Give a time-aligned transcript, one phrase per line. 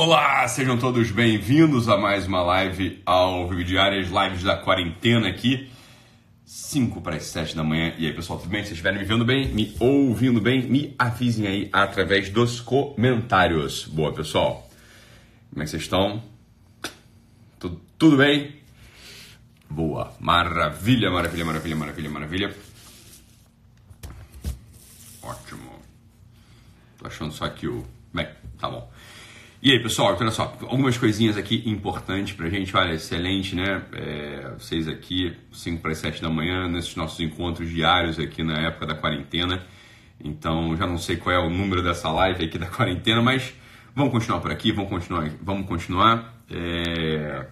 [0.00, 5.68] Olá, sejam todos bem-vindos a mais uma live ao Vivo Diárias, lives da quarentena aqui.
[6.44, 7.92] 5 para as 7 da manhã.
[7.98, 8.60] E aí, pessoal, tudo bem?
[8.60, 13.86] Se vocês estiverem me vendo bem, me ouvindo bem, me avisem aí através dos comentários.
[13.86, 14.70] Boa, pessoal.
[15.50, 16.22] Como é que vocês estão?
[17.58, 18.54] Tudo, tudo bem?
[19.68, 20.14] Boa.
[20.20, 22.56] Maravilha, maravilha, maravilha, maravilha, maravilha.
[25.20, 25.72] Ótimo.
[26.98, 27.84] Tô achando só que o.
[28.14, 28.28] Bem,
[28.60, 28.88] tá bom.
[29.60, 32.76] E aí, pessoal, olha só, algumas coisinhas aqui importantes pra gente.
[32.76, 33.82] Olha, excelente, né?
[33.92, 38.56] É, vocês aqui, 5 para as 7 da manhã, nesses nossos encontros diários aqui na
[38.68, 39.66] época da quarentena.
[40.22, 43.52] Então, já não sei qual é o número dessa live aqui da quarentena, mas
[43.96, 45.28] vamos continuar por aqui, vamos continuar.
[45.42, 46.40] Vamos continuar.
[46.48, 47.46] É...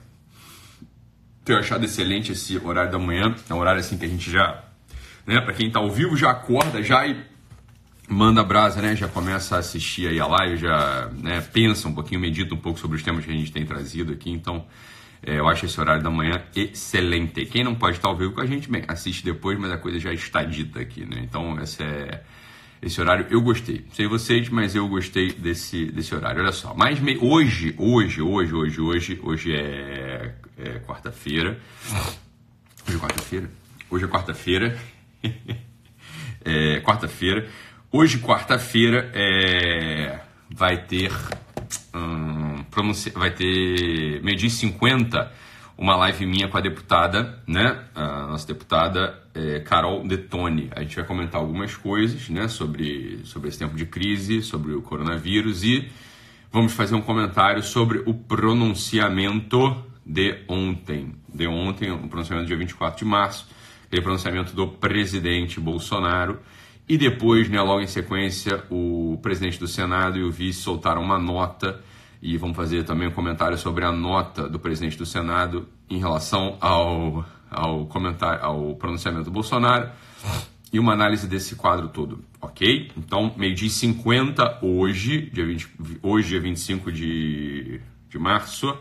[1.44, 3.34] Tenho achado excelente esse horário da manhã.
[3.50, 4.62] É um horário assim que a gente já,
[5.26, 5.40] né?
[5.40, 7.20] Para quem tá ao vivo, já acorda já e
[8.08, 8.94] manda brasa, né?
[8.94, 12.78] Já começa a assistir aí a live, já né, pensa um pouquinho, medita um pouco
[12.78, 14.30] sobre os temas que a gente tem trazido aqui.
[14.30, 14.66] Então,
[15.22, 17.44] é, eu acho esse horário da manhã excelente.
[17.46, 19.98] Quem não pode estar ao vivo com a gente, bem, assiste depois, mas a coisa
[19.98, 21.20] já está dita aqui, né?
[21.22, 22.22] Então, esse é
[22.80, 23.84] esse horário eu gostei.
[23.92, 26.42] Sei vocês, mas eu gostei desse, desse horário.
[26.42, 27.16] Olha só, mas me...
[27.20, 31.58] hoje, hoje, hoje, hoje, hoje, hoje é, é quarta-feira.
[32.86, 33.50] Hoje é quarta-feira?
[33.90, 34.78] Hoje é quarta-feira.
[36.44, 37.48] é quarta-feira.
[37.92, 40.18] Hoje, quarta-feira, é,
[40.50, 41.12] vai ter
[41.94, 42.64] hum,
[43.14, 45.32] vai ter meio dia 50
[45.78, 47.84] uma live minha com a deputada, né?
[47.94, 50.68] A nossa deputada é, Carol Detone.
[50.74, 52.48] A gente vai comentar algumas coisas, né?
[52.48, 55.88] Sobre, sobre esse tempo de crise, sobre o coronavírus e
[56.50, 61.14] vamos fazer um comentário sobre o pronunciamento de ontem.
[61.32, 63.48] De ontem, o pronunciamento dia 24 de março,
[63.86, 66.40] aquele pronunciamento do presidente Bolsonaro
[66.88, 71.18] e depois, né, logo em sequência, o presidente do Senado e o vice soltaram uma
[71.18, 71.80] nota
[72.22, 76.56] e vamos fazer também um comentário sobre a nota do presidente do Senado em relação
[76.60, 79.90] ao, ao, comentário, ao pronunciamento do Bolsonaro
[80.72, 82.90] e uma análise desse quadro todo, ok?
[82.96, 85.68] Então, meio-dia 50 hoje, dia 20,
[86.02, 88.76] hoje, dia 25 de, de março,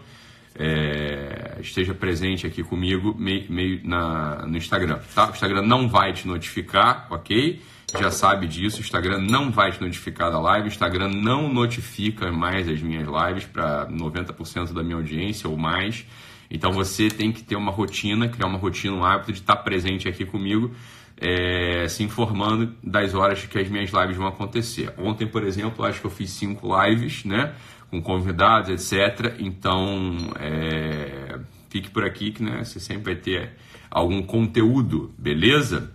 [0.57, 5.27] é, esteja presente aqui comigo meio, meio na, no Instagram, tá?
[5.27, 7.61] O Instagram não vai te notificar, ok?
[8.01, 8.77] Já sabe disso.
[8.77, 10.67] O Instagram não vai te notificar da live.
[10.67, 16.05] O Instagram não notifica mais as minhas lives para 90% da minha audiência ou mais.
[16.49, 20.07] Então você tem que ter uma rotina, criar uma rotina, um hábito de estar presente
[20.07, 20.71] aqui comigo,
[21.19, 24.93] é, se informando das horas que as minhas lives vão acontecer.
[24.97, 27.53] Ontem, por exemplo, acho que eu fiz cinco lives, né?
[27.89, 29.35] Com convidados, etc.
[29.39, 31.39] Então, é,
[31.69, 33.53] fique por aqui que né, você sempre vai ter
[33.89, 35.94] algum conteúdo, beleza?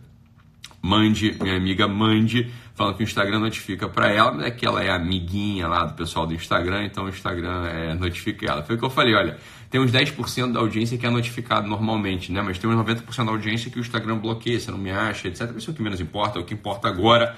[0.82, 4.82] Mande, minha amiga mande, falando que o Instagram notifica para ela, mas é que ela
[4.82, 8.62] é amiguinha lá do pessoal do Instagram, então o Instagram é, notifica ela.
[8.62, 12.32] Foi o que eu falei, olha, tem uns 10% da audiência que é notificado normalmente,
[12.32, 12.42] né?
[12.42, 15.54] Mas tem uns 90% da audiência que o Instagram bloqueia, você não me acha, etc.
[15.56, 17.36] Isso é o que menos importa, o que importa agora.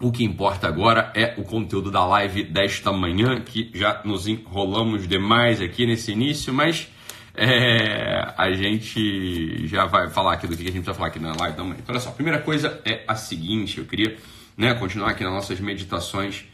[0.00, 5.06] O que importa agora é o conteúdo da live desta manhã, que já nos enrolamos
[5.06, 6.88] demais aqui nesse início, mas
[7.34, 11.34] é, a gente já vai falar aqui do que a gente precisa falar aqui na
[11.34, 11.76] live também.
[11.78, 14.16] Então, olha só, a primeira coisa é a seguinte: eu queria
[14.56, 16.44] né, continuar aqui nas nossas meditações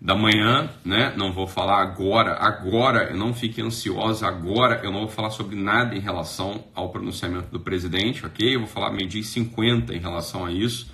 [0.00, 1.12] da manhã, né?
[1.14, 5.94] Não vou falar agora, agora, não fique ansiosa, agora eu não vou falar sobre nada
[5.94, 8.54] em relação ao pronunciamento do presidente, ok?
[8.54, 10.90] Eu vou falar meio-dia 50 em relação a isso.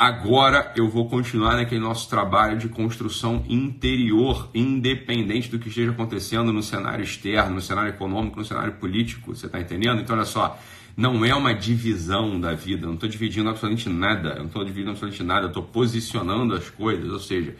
[0.00, 6.54] Agora eu vou continuar naquele nosso trabalho de construção interior, independente do que esteja acontecendo
[6.54, 9.36] no cenário externo, no cenário econômico, no cenário político.
[9.36, 10.00] Você está entendendo?
[10.00, 10.58] Então, olha só,
[10.96, 14.64] não é uma divisão da vida, eu não estou dividindo absolutamente nada, eu não estou
[14.64, 17.54] dividindo absolutamente nada, estou posicionando as coisas, ou seja,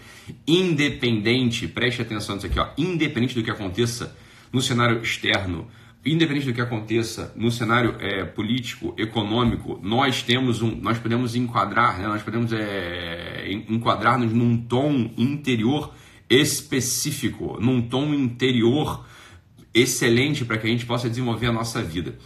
[0.49, 4.17] independente, preste atenção nisso aqui, ó, independente do que aconteça
[4.51, 5.69] no cenário externo,
[6.05, 11.99] independente do que aconteça no cenário é, político, econômico, nós temos um, nós podemos enquadrar,
[11.99, 15.93] né, nós podemos é, enquadrar-nos num tom interior
[16.28, 19.04] específico, num tom interior
[19.75, 22.16] excelente para que a gente possa desenvolver a nossa vida.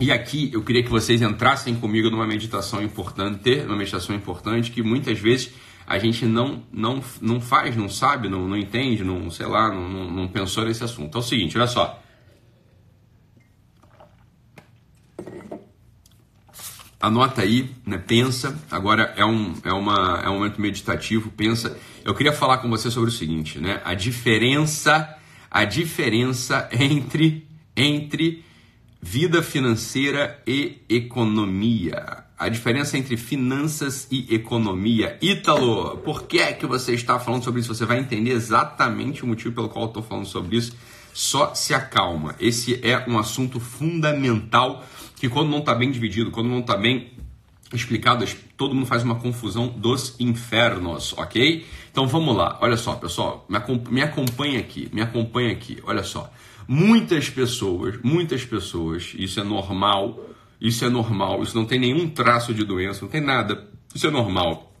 [0.00, 4.82] E aqui eu queria que vocês entrassem comigo numa meditação importante, uma meditação importante que
[4.82, 5.52] muitas vezes
[5.86, 9.88] a gente não, não, não faz, não sabe, não, não entende, não, sei lá, não,
[9.88, 11.16] não, não pensou nesse assunto.
[11.16, 12.00] É o seguinte, olha só.
[17.00, 17.96] Anota aí, né?
[17.96, 18.58] pensa.
[18.70, 21.78] Agora é um, é, uma, é um momento meditativo, pensa.
[22.04, 23.80] Eu queria falar com você sobre o seguinte, né?
[23.84, 25.16] A diferença,
[25.48, 27.46] a diferença entre,
[27.76, 28.44] entre
[29.00, 32.24] vida financeira e economia.
[32.36, 35.18] a diferença entre finanças e economia.
[35.20, 37.74] Ítalo, por que é que você está falando sobre isso?
[37.74, 40.76] Você vai entender exatamente o motivo pelo qual eu estou falando sobre isso.
[41.12, 42.36] Só se acalma.
[42.38, 44.84] Esse é um assunto fundamental
[45.18, 47.12] que quando não está bem dividido, quando não está bem
[47.72, 48.24] explicado,
[48.56, 51.66] todo mundo faz uma confusão dos infernos, ok?
[51.90, 53.46] Então vamos lá, olha só, pessoal,
[53.90, 56.32] me acompanha aqui, me acompanha aqui, olha só.
[56.66, 60.18] Muitas pessoas, muitas pessoas, isso é normal,
[60.60, 64.10] isso é normal, isso não tem nenhum traço de doença, não tem nada, isso é
[64.10, 64.72] normal.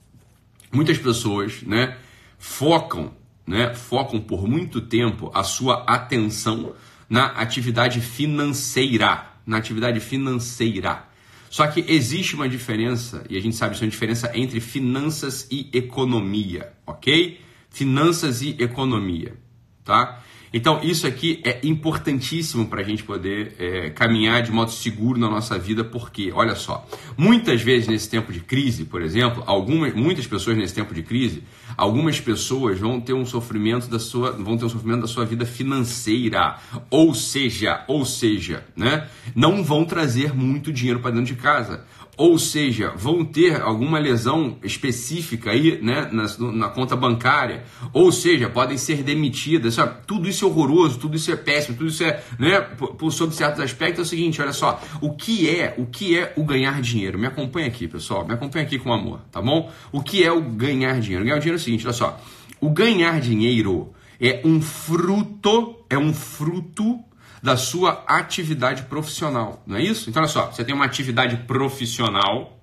[0.72, 1.96] Muitas pessoas, né,
[2.38, 3.12] focam,
[3.46, 6.74] né, focam por muito tempo a sua atenção
[7.08, 11.08] na atividade financeira, na atividade financeira.
[11.50, 15.48] Só que existe uma diferença, e a gente sabe isso é uma diferença entre finanças
[15.50, 17.40] e economia, ok?
[17.70, 19.34] Finanças e economia,
[19.82, 20.22] tá?
[20.52, 25.28] Então, isso aqui é importantíssimo para a gente poder é, caminhar de modo seguro na
[25.28, 26.86] nossa vida, porque, olha só,
[27.16, 31.42] muitas vezes nesse tempo de crise, por exemplo, algumas, muitas pessoas nesse tempo de crise,
[31.76, 35.44] algumas pessoas vão ter um sofrimento da sua, vão ter um sofrimento da sua vida
[35.44, 36.58] financeira,
[36.90, 41.84] ou seja, ou seja, né, não vão trazer muito dinheiro para dentro de casa
[42.18, 47.62] ou seja, vão ter alguma lesão específica aí né, na, na conta bancária,
[47.92, 49.74] ou seja, podem ser demitidas.
[49.74, 50.04] Sabe?
[50.04, 53.32] Tudo isso é horroroso, tudo isso é péssimo, tudo isso é, né, por, por, sob
[53.32, 56.82] certos aspectos, é o seguinte, olha só, o que é, o que é o ganhar
[56.82, 57.16] dinheiro?
[57.16, 59.70] Me acompanha aqui, pessoal, me acompanha aqui com amor, tá bom?
[59.92, 61.24] O que é o ganhar dinheiro?
[61.24, 62.20] Ganhar dinheiro é o seguinte, olha só,
[62.60, 66.98] o ganhar dinheiro é um fruto, é um fruto
[67.42, 70.10] da sua atividade profissional, não é isso?
[70.10, 72.60] Então, olha só, você tem uma atividade profissional,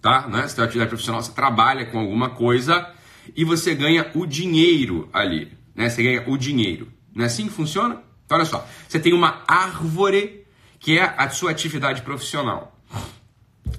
[0.00, 0.26] tá?
[0.28, 0.46] Né?
[0.46, 2.92] Você tem uma atividade profissional, você trabalha com alguma coisa
[3.36, 5.88] e você ganha o dinheiro ali, né?
[5.88, 6.92] Você ganha o dinheiro.
[7.14, 8.02] Não é assim que funciona?
[8.24, 10.44] Então, olha só, você tem uma árvore
[10.78, 12.78] que é a sua atividade profissional.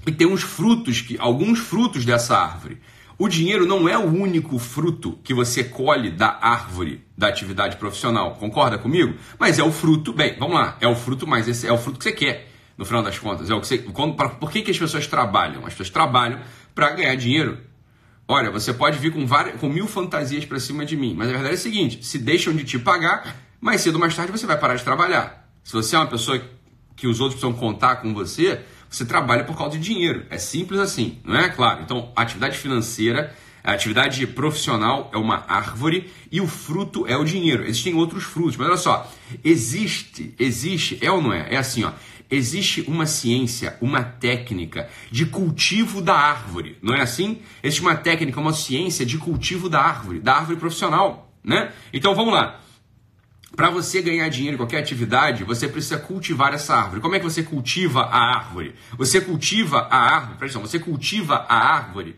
[0.06, 2.80] E tem uns frutos, que alguns frutos dessa árvore.
[3.20, 8.36] O dinheiro não é o único fruto que você colhe da árvore da atividade profissional.
[8.36, 9.14] Concorda comigo?
[9.38, 11.98] Mas é o fruto, bem, vamos lá, é o fruto, mas esse é o fruto
[11.98, 13.50] que você quer, no final das contas.
[13.50, 15.66] É o que você, quando, pra, por que, que as pessoas trabalham?
[15.66, 16.40] As pessoas trabalham
[16.74, 17.58] para ganhar dinheiro.
[18.26, 21.32] Olha, você pode vir com, várias, com mil fantasias para cima de mim, mas a
[21.32, 24.46] verdade é a seguinte: se deixam de te pagar, mais cedo ou mais tarde você
[24.46, 25.46] vai parar de trabalhar.
[25.62, 26.42] Se você é uma pessoa
[26.96, 30.26] que os outros precisam contar com você, você trabalha por causa de dinheiro.
[30.28, 31.48] É simples assim, não é?
[31.48, 31.82] Claro.
[31.82, 33.32] Então, a atividade financeira,
[33.62, 37.62] a atividade profissional é uma árvore e o fruto é o dinheiro.
[37.64, 39.12] Existem outros frutos, mas olha só,
[39.44, 41.54] existe, existe, é ou não é?
[41.54, 41.92] É assim, ó.
[42.28, 47.40] Existe uma ciência, uma técnica de cultivo da árvore, não é assim?
[47.60, 51.72] Existe uma técnica, uma ciência de cultivo da árvore, da árvore profissional, né?
[51.92, 52.60] Então vamos lá.
[53.54, 57.00] Para você ganhar dinheiro em qualquer atividade, você precisa cultivar essa árvore.
[57.00, 58.74] Como é que você cultiva a árvore?
[58.96, 62.16] Você cultiva a árvore, presta atenção, você cultiva a árvore.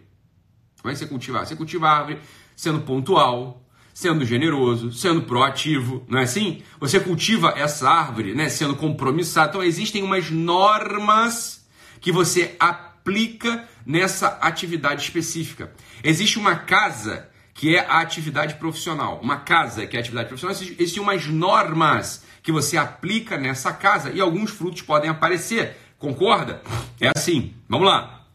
[0.81, 1.45] Como é que você cultiva?
[1.45, 2.19] Você cultiva a árvore
[2.55, 6.63] sendo pontual, sendo generoso, sendo proativo, não é assim?
[6.79, 9.51] Você cultiva essa árvore, né, sendo compromissado.
[9.51, 11.67] Então existem umas normas
[12.01, 15.73] que você aplica nessa atividade específica.
[16.05, 19.21] Existe uma casa que é a atividade profissional.
[19.23, 24.11] Uma casa, que é a atividade profissional, existem umas normas que você aplica nessa casa
[24.11, 25.77] e alguns frutos podem aparecer.
[25.99, 26.63] Concorda?
[27.01, 27.55] É assim.
[27.69, 28.27] Vamos lá.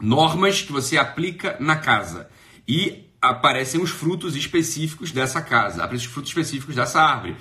[0.00, 2.28] Normas que você aplica na casa
[2.66, 7.36] e aparecem os frutos específicos dessa casa, aparecem os frutos específicos dessa árvore.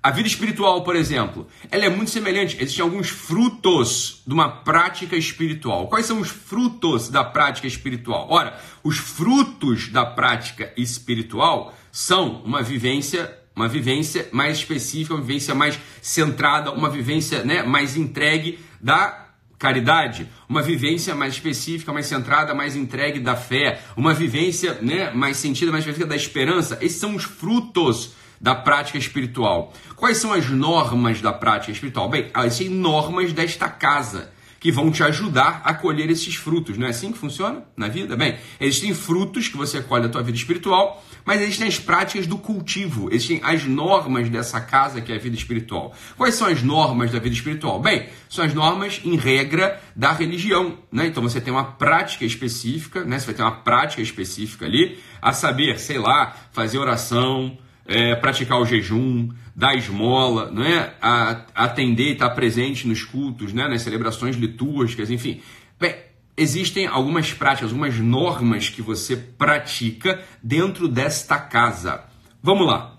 [0.00, 2.56] A vida espiritual, por exemplo, ela é muito semelhante.
[2.60, 5.88] Existem alguns frutos de uma prática espiritual.
[5.88, 8.28] Quais são os frutos da prática espiritual?
[8.30, 15.52] Ora, os frutos da prática espiritual são uma vivência, uma vivência mais específica, uma vivência
[15.52, 19.26] mais centrada, uma vivência né, mais entregue da
[19.58, 25.38] caridade, uma vivência mais específica, mais centrada, mais entregue da fé, uma vivência né, mais
[25.38, 26.78] sentida, mais específica da esperança.
[26.80, 29.72] Esses são os frutos da prática espiritual.
[29.96, 32.08] Quais são as normas da prática espiritual?
[32.08, 34.30] Bem, existem normas desta casa
[34.60, 36.76] que vão te ajudar a colher esses frutos.
[36.76, 38.16] Não é assim que funciona na vida?
[38.16, 42.38] Bem, existem frutos que você colhe da tua vida espiritual, mas existem as práticas do
[42.38, 45.94] cultivo, existem as normas dessa casa que é a vida espiritual.
[46.16, 47.80] Quais são as normas da vida espiritual?
[47.80, 50.78] Bem, são as normas, em regra, da religião.
[50.90, 51.06] Né?
[51.06, 53.18] Então você tem uma prática específica, né?
[53.18, 57.56] você vai ter uma prática específica ali, a saber, sei lá, fazer oração,
[57.88, 60.94] é, praticar o jejum, dar esmola, não é?
[61.00, 63.66] A, atender e estar presente nos cultos, né?
[63.66, 65.40] nas celebrações litúrgicas, enfim.
[65.80, 65.96] Bem,
[66.36, 72.04] existem algumas práticas, algumas normas que você pratica dentro desta casa.
[72.42, 72.98] Vamos lá.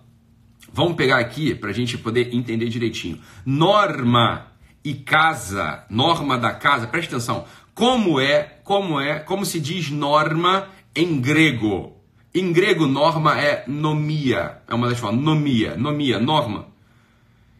[0.74, 3.19] Vamos pegar aqui para a gente poder entender direitinho.
[3.46, 4.48] Norma
[4.84, 7.46] e casa, norma da casa, preste atenção.
[7.74, 11.99] como é, como é, como se diz norma em grego.
[12.39, 16.67] Em grego, norma é nomia, é uma das formas, nomia, nomia, norma.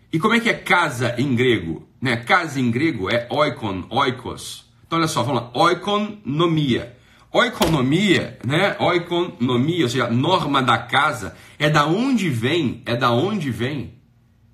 [0.09, 1.86] E como é que é casa em grego?
[2.01, 2.15] Né?
[2.15, 4.63] Casa em grego é oikon, oikos.
[4.88, 6.95] Então olha só, vamos lá, oikonomia.
[7.29, 8.77] Oikonomia, né?
[8.79, 13.95] Oikonomia, ou seja, norma da casa, é da onde vem, é da onde vem,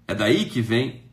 [0.07, 1.03] é daí que vem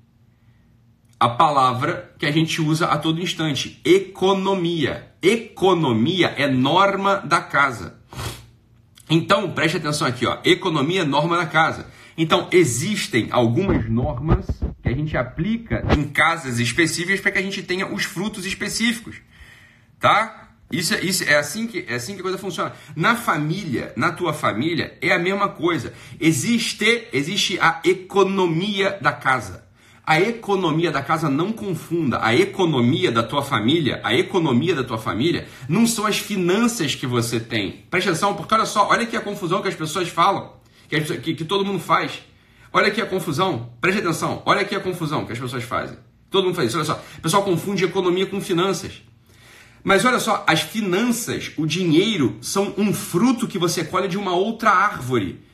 [1.21, 5.13] a palavra que a gente usa a todo instante, economia.
[5.21, 8.01] Economia é norma da casa.
[9.15, 10.39] Então, preste atenção aqui, ó.
[10.43, 11.87] Economia norma da casa.
[12.17, 14.47] Então, existem algumas normas
[14.83, 19.17] que a gente aplica em casas específicas para que a gente tenha os frutos específicos.
[20.01, 20.49] Tá?
[20.71, 22.73] Isso, é, isso é assim que é assim que a coisa funciona.
[22.97, 25.93] Na família, na tua família, é a mesma coisa.
[26.19, 29.63] Existe, existe a economia da casa.
[30.05, 32.19] A economia da casa não confunda.
[32.23, 37.07] A economia da tua família, a economia da tua família, não são as finanças que
[37.07, 37.85] você tem.
[37.89, 40.55] Presta atenção, porque olha só, olha aqui a confusão que as pessoas falam,
[40.89, 42.21] que, que, que todo mundo faz.
[42.73, 45.97] Olha aqui a confusão, preste atenção, olha aqui a confusão que as pessoas fazem.
[46.31, 47.01] Todo mundo faz isso, olha só.
[47.19, 49.03] O pessoal confunde economia com finanças.
[49.85, 54.35] Mas olha só, as finanças, o dinheiro, são um fruto que você colhe de uma
[54.35, 55.45] outra árvore.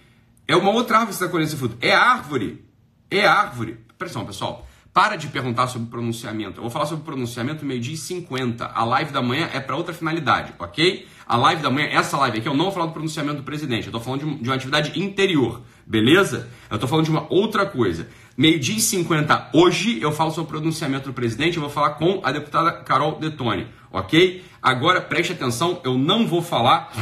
[0.46, 1.76] É uma outra árvore que você está colhendo esse fruto.
[1.80, 2.64] É árvore.
[3.10, 3.78] É árvore.
[3.98, 4.64] Pressão, pessoal.
[4.94, 6.58] Para de perguntar sobre pronunciamento.
[6.58, 8.64] Eu vou falar sobre pronunciamento meio-dia e 50.
[8.64, 11.06] A live da manhã é para outra finalidade, ok?
[11.26, 13.86] A live da manhã, essa live aqui, eu não vou falar do pronunciamento do presidente.
[13.86, 16.48] Eu estou falando de, de, uma atividade interior, beleza?
[16.70, 18.08] Eu estou falando de uma outra coisa.
[18.36, 21.56] Meio-dia e 50 hoje eu falo sobre o pronunciamento do presidente.
[21.56, 24.44] Eu vou falar com a deputada Carol Detone, ok?
[24.62, 26.92] Agora preste atenção, eu não vou falar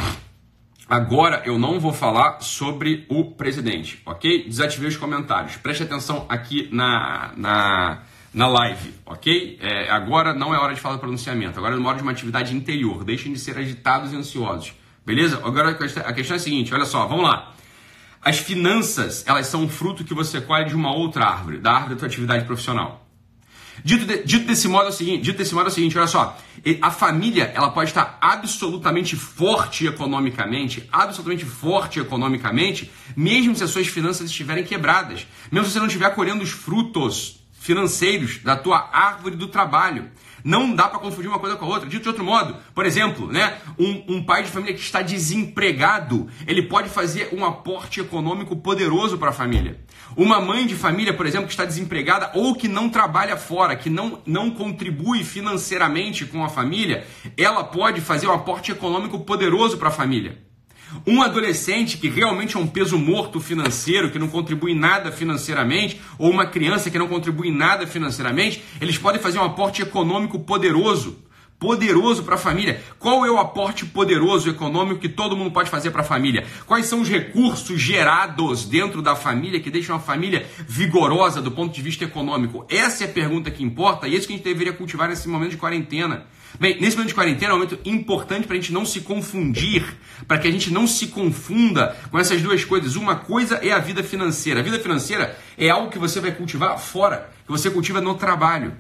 [0.89, 4.45] Agora eu não vou falar sobre o presidente, ok?
[4.45, 5.57] Desativei os comentários.
[5.57, 8.03] Preste atenção aqui na, na,
[8.33, 9.59] na live, ok?
[9.61, 12.55] É, agora não é hora de falar do pronunciamento, agora é hora de uma atividade
[12.55, 13.03] interior.
[13.03, 14.75] Deixem de ser agitados e ansiosos,
[15.05, 15.41] beleza?
[15.45, 17.53] Agora a questão é a seguinte: olha só, vamos lá.
[18.23, 21.95] As finanças, elas são um fruto que você colhe de uma outra árvore, da árvore
[21.95, 23.06] da tua atividade profissional.
[23.85, 26.07] Dito, de, dito, desse modo é o seguinte, dito desse modo é o seguinte, olha
[26.07, 26.37] só,
[26.81, 33.87] a família ela pode estar absolutamente forte economicamente, absolutamente forte economicamente, mesmo se as suas
[33.87, 39.37] finanças estiverem quebradas, mesmo se você não estiver colhendo os frutos financeiros da tua árvore
[39.37, 40.11] do trabalho.
[40.47, 41.89] Não dá para confundir uma coisa com a outra.
[41.89, 46.29] Dito de outro modo, por exemplo, né, um, um pai de família que está desempregado,
[46.47, 49.81] ele pode fazer um aporte econômico poderoso para a família.
[50.17, 53.91] Uma mãe de família, por exemplo, que está desempregada ou que não trabalha fora, que
[53.91, 57.05] não, não contribui financeiramente com a família,
[57.37, 60.47] ela pode fazer um aporte econômico poderoso para a família.
[61.07, 66.31] Um adolescente que realmente é um peso morto financeiro, que não contribui nada financeiramente, ou
[66.31, 71.26] uma criança que não contribui nada financeiramente, eles podem fazer um aporte econômico poderoso.
[71.59, 72.83] Poderoso para a família.
[72.99, 76.45] Qual é o aporte poderoso econômico que todo mundo pode fazer para a família?
[76.67, 81.75] Quais são os recursos gerados dentro da família que deixam a família vigorosa do ponto
[81.75, 82.67] de vista econômico?
[82.69, 85.29] Essa é a pergunta que importa e é isso que a gente deveria cultivar nesse
[85.29, 86.27] momento de quarentena.
[86.61, 89.97] Bem, nesse momento de quarentena é um momento importante para a gente não se confundir,
[90.29, 92.97] para que a gente não se confunda com essas duas coisas.
[92.97, 94.61] Uma coisa é a vida financeira.
[94.61, 98.77] A vida financeira é algo que você vai cultivar fora, que você cultiva no trabalho.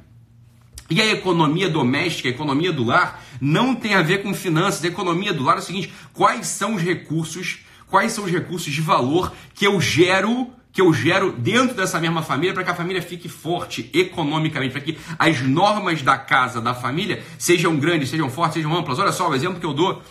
[0.88, 4.84] E a economia doméstica, a economia do lar, não tem a ver com finanças.
[4.84, 8.72] A economia do lar é o seguinte: quais são os recursos, quais são os recursos
[8.72, 12.74] de valor que eu gero que eu gero dentro dessa mesma família para que a
[12.74, 18.28] família fique forte economicamente, para que as normas da casa, da família, sejam grandes, sejam
[18.28, 18.98] fortes, sejam amplas.
[18.98, 20.02] Olha só o exemplo que eu dou.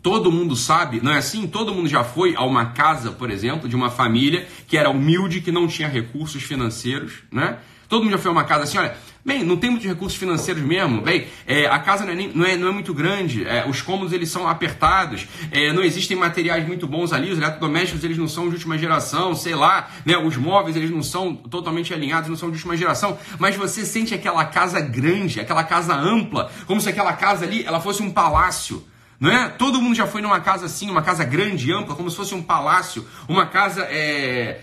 [0.00, 1.48] Todo mundo sabe, não é assim?
[1.48, 5.40] Todo mundo já foi a uma casa, por exemplo, de uma família que era humilde,
[5.40, 7.58] que não tinha recursos financeiros, né?
[7.88, 10.62] Todo mundo já foi a uma casa assim, olha, bem, não tem muitos recursos financeiros
[10.62, 13.68] mesmo, bem, é, a casa não é, nem, não é, não é muito grande, é,
[13.68, 18.16] os cômodos eles são apertados, é, não existem materiais muito bons ali, os eletrodomésticos eles
[18.16, 22.28] não são de última geração, sei lá, né, os móveis eles não são totalmente alinhados,
[22.28, 26.80] não são de última geração, mas você sente aquela casa grande, aquela casa ampla, como
[26.80, 28.84] se aquela casa ali ela fosse um palácio.
[29.18, 29.48] Não é?
[29.48, 32.42] Todo mundo já foi numa casa assim, uma casa grande, ampla, como se fosse um
[32.42, 34.60] palácio, uma casa é,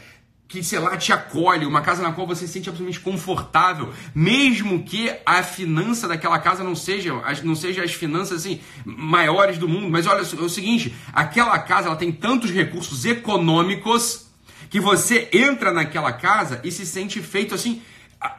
[0.54, 4.84] que, sei lá, te acolhe, uma casa na qual você se sente absolutamente confortável, mesmo
[4.84, 7.12] que a finança daquela casa não seja,
[7.44, 9.90] não seja as finanças assim, maiores do mundo.
[9.90, 14.28] Mas olha, é o seguinte, aquela casa ela tem tantos recursos econômicos
[14.70, 17.82] que você entra naquela casa e se sente feito assim,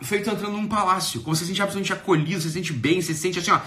[0.02, 3.12] feito entrando num palácio, como você se sente absolutamente acolhido, você se sente bem, você
[3.14, 3.60] se sente assim, ó,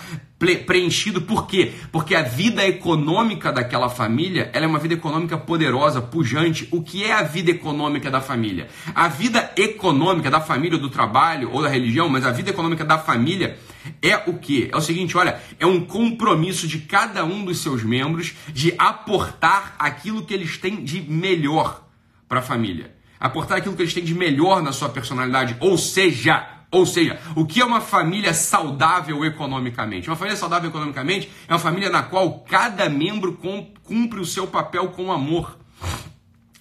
[0.66, 1.22] preenchido.
[1.22, 1.74] Por quê?
[1.92, 6.68] Porque a vida econômica daquela família, ela é uma vida econômica poderosa, pujante.
[6.72, 8.68] O que é a vida econômica da família?
[8.96, 12.98] A vida econômica da família, do trabalho ou da religião, mas a vida econômica da
[12.98, 13.58] família
[14.02, 14.70] é o que?
[14.72, 19.76] É o seguinte, olha, é um compromisso de cada um dos seus membros de aportar
[19.80, 21.88] aquilo que eles têm de melhor
[22.28, 26.48] para a família aportar aquilo que eles têm de melhor na sua personalidade, ou seja,
[26.70, 30.10] ou seja, o que é uma família saudável economicamente?
[30.10, 33.40] Uma família saudável economicamente é uma família na qual cada membro
[33.84, 35.58] cumpre o seu papel com amor.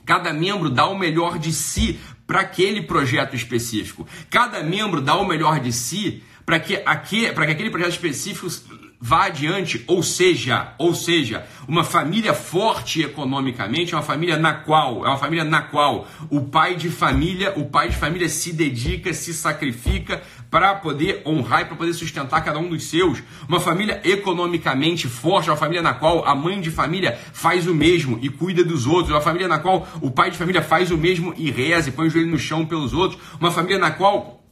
[0.05, 4.07] Cada membro dá o melhor de si para aquele projeto específico.
[4.31, 8.47] Cada membro dá o melhor de si para que, que, que aquele projeto específico
[9.00, 15.05] vá adiante, ou seja, ou seja, uma família forte economicamente é uma família na qual,
[15.05, 19.12] é uma família na qual o pai de família, o pai de família se dedica,
[19.12, 23.23] se sacrifica para poder honrar e para poder sustentar cada um dos seus.
[23.49, 28.19] Uma família economicamente forte, uma família na qual a mãe de família faz o mesmo
[28.23, 31.35] e cuida dos outros, uma família na qual o pai de família faz o mesmo
[31.37, 34.46] e reza e põe o joelho no chão pelos outros, uma família na qual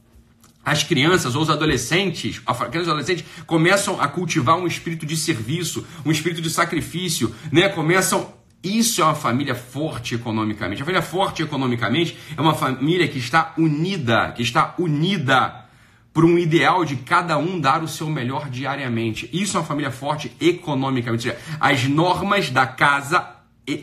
[0.65, 5.85] as crianças ou os adolescentes, as crianças adolescentes começam a cultivar um espírito de serviço,
[6.03, 7.69] um espírito de sacrifício, né?
[7.69, 10.81] Começam isso é uma família forte economicamente.
[10.81, 15.65] A família forte economicamente é uma família que está unida, que está unida
[16.11, 19.29] por um ideal de cada um dar o seu melhor diariamente.
[19.31, 21.31] Isso é uma família forte economicamente.
[21.59, 23.34] As normas da casa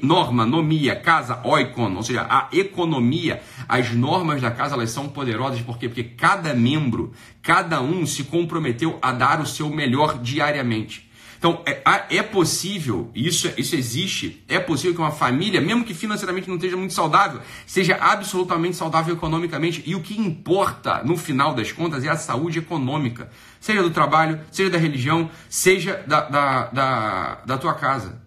[0.03, 5.61] norma, nomia, casa, oikon, ou seja, a economia, as normas da casa, elas são poderosas,
[5.61, 5.89] por quê?
[5.89, 7.13] Porque cada membro,
[7.43, 11.11] cada um se comprometeu a dar o seu melhor diariamente.
[11.43, 11.83] Então, é,
[12.19, 16.77] é possível, isso, isso existe, é possível que uma família, mesmo que financeiramente não esteja
[16.77, 19.83] muito saudável, seja absolutamente saudável economicamente.
[19.85, 23.29] E o que importa, no final das contas, é a saúde econômica.
[23.59, 28.22] Seja do trabalho, seja da religião, seja da, da, da, da tua casa.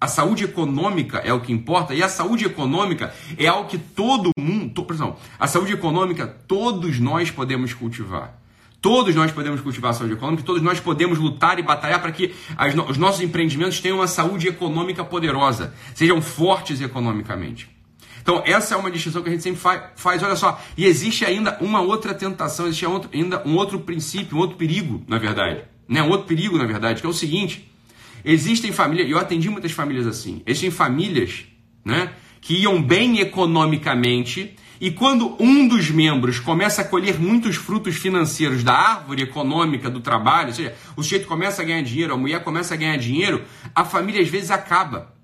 [0.00, 4.30] A saúde econômica é o que importa e a saúde econômica é algo que todo
[4.38, 8.40] mundo, exemplo, a saúde econômica todos nós podemos cultivar.
[8.80, 12.34] Todos nós podemos cultivar a saúde econômica, todos nós podemos lutar e batalhar para que
[12.56, 17.68] as, os nossos empreendimentos tenham uma saúde econômica poderosa, sejam fortes economicamente.
[18.22, 20.22] Então, essa é uma distinção que a gente sempre faz.
[20.22, 24.56] Olha só, e existe ainda uma outra tentação, existe ainda um outro princípio, um outro
[24.56, 25.62] perigo, na verdade.
[25.86, 26.02] Né?
[26.02, 27.69] Um outro perigo, na verdade, que é o seguinte:
[28.24, 30.42] Existem famílias, eu atendi muitas famílias assim.
[30.46, 31.44] Existem famílias,
[31.84, 37.96] né, que iam bem economicamente e quando um dos membros começa a colher muitos frutos
[37.96, 42.16] financeiros da árvore econômica do trabalho, ou seja, o sujeito começa a ganhar dinheiro, a
[42.16, 45.14] mulher começa a ganhar dinheiro, a família às vezes acaba.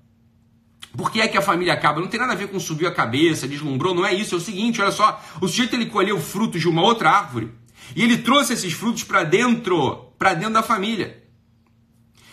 [0.95, 1.99] Por que é que a família acaba?
[1.99, 4.35] Não tem nada a ver com subir a cabeça, deslumbrou, não é isso.
[4.35, 7.51] É o seguinte, olha só, o sujeito ele colheu frutos de uma outra árvore
[7.95, 11.23] e ele trouxe esses frutos para dentro, para dentro da família.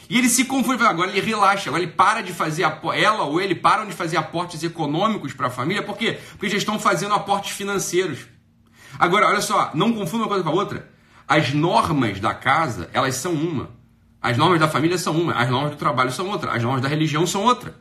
[0.09, 2.63] E ele se confunde, agora ele relaxa, agora ele para de fazer,
[2.95, 6.19] ela ou ele param de fazer aportes econômicos para a família, por quê?
[6.33, 8.21] Porque já estão fazendo aportes financeiros.
[8.99, 10.91] Agora, olha só, não confunda uma coisa com a outra.
[11.27, 13.71] As normas da casa, elas são uma.
[14.21, 16.89] As normas da família são uma, as normas do trabalho são outra, as normas da
[16.89, 17.75] religião são outra.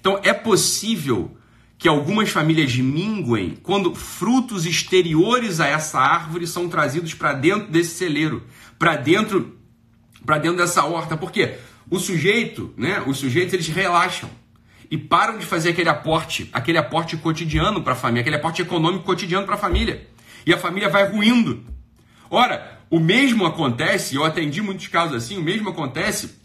[0.00, 1.36] Então é possível
[1.76, 7.96] que algumas famílias minguem quando frutos exteriores a essa árvore são trazidos para dentro desse
[7.96, 8.44] celeiro,
[8.78, 9.57] para dentro
[10.24, 11.16] para dentro dessa horta.
[11.16, 11.56] Por quê?
[11.90, 14.30] O sujeito, né, os sujeitos, eles relaxam
[14.90, 19.04] e param de fazer aquele aporte, aquele aporte cotidiano para a família, aquele aporte econômico
[19.04, 20.06] cotidiano para a família.
[20.46, 21.64] E a família vai ruindo.
[22.30, 26.38] Ora, o mesmo acontece, eu atendi muitos casos assim, o mesmo acontece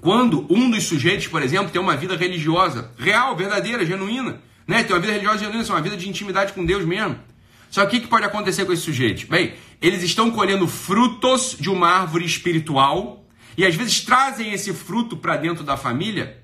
[0.00, 4.82] quando um dos sujeitos, por exemplo, tem uma vida religiosa, real, verdadeira, genuína, né?
[4.82, 7.18] Tem uma vida religiosa genuína, uma vida de intimidade com Deus mesmo.
[7.70, 9.26] Só que o que pode acontecer com esse sujeito?
[9.26, 15.16] Bem, eles estão colhendo frutos de uma árvore espiritual e às vezes trazem esse fruto
[15.16, 16.42] para dentro da família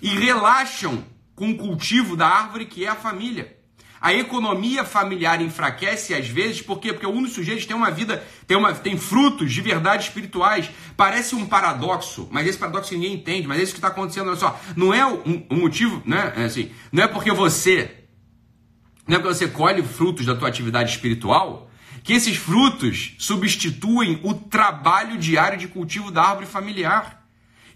[0.00, 1.04] e relaxam
[1.34, 3.56] com o cultivo da árvore que é a família.
[4.00, 6.92] A economia familiar enfraquece às vezes, por quê?
[6.92, 10.68] Porque um dos sujeitos tem uma vida, tem, uma, tem frutos de verdade espirituais.
[10.96, 14.26] Parece um paradoxo, mas esse paradoxo ninguém entende, mas é isso que está acontecendo.
[14.26, 16.32] Olha só, não é um, um motivo, né?
[16.36, 18.02] É assim, não é porque você
[19.06, 21.70] não é porque você colhe frutos da tua atividade espiritual
[22.02, 27.22] que esses frutos substituem o trabalho diário de cultivo da árvore familiar.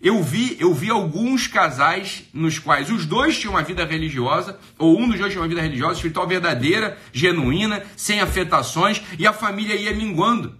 [0.02, 4.98] Eu vi, eu vi alguns casais nos quais os dois tinham uma vida religiosa, ou
[4.98, 9.74] um dos dois tinha uma vida religiosa, espiritual verdadeira, genuína, sem afetações, e a família
[9.74, 10.54] ia minguando.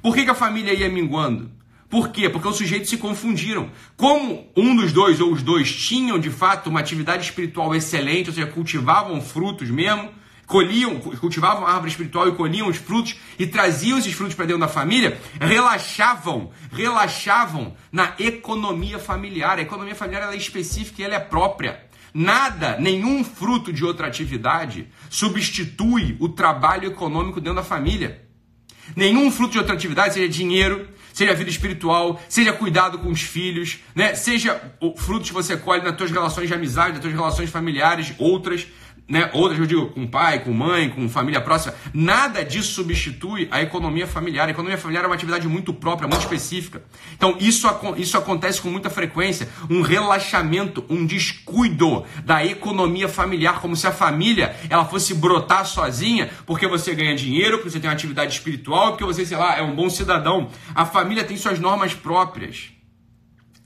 [0.00, 1.50] Por que, que a família ia minguando?
[1.88, 2.28] Por quê?
[2.28, 3.70] Porque os sujeitos se confundiram.
[3.96, 8.34] Como um dos dois ou os dois tinham de fato uma atividade espiritual excelente, ou
[8.34, 10.10] seja, cultivavam frutos mesmo,
[10.48, 14.62] colhiam, cultivavam a árvore espiritual e colhiam os frutos e traziam esses frutos para dentro
[14.62, 19.58] da família, relaxavam, relaxavam na economia familiar.
[19.58, 21.86] A economia familiar ela é específica e ela é própria.
[22.14, 28.26] Nada, nenhum fruto de outra atividade substitui o trabalho econômico dentro da família.
[28.96, 33.80] Nenhum fruto de outra atividade, seja dinheiro, seja vida espiritual, seja cuidado com os filhos,
[33.94, 34.14] né?
[34.14, 38.14] seja o fruto que você colhe nas tuas relações de amizade, nas tuas relações familiares,
[38.18, 38.66] outras,
[39.08, 43.62] né, outras eu digo com pai, com mãe, com família próxima, nada disso substitui a
[43.62, 44.46] economia familiar.
[44.46, 46.82] A economia familiar é uma atividade muito própria, muito específica.
[47.16, 47.66] Então isso,
[47.96, 53.92] isso acontece com muita frequência, um relaxamento, um descuido da economia familiar, como se a
[53.92, 58.90] família ela fosse brotar sozinha, porque você ganha dinheiro, porque você tem uma atividade espiritual,
[58.90, 60.50] porque você, sei lá, é um bom cidadão.
[60.74, 62.72] A família tem suas normas próprias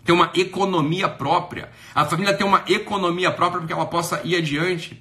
[0.04, 1.70] tem uma economia própria.
[1.94, 5.00] A família tem uma economia própria para que ela possa ir adiante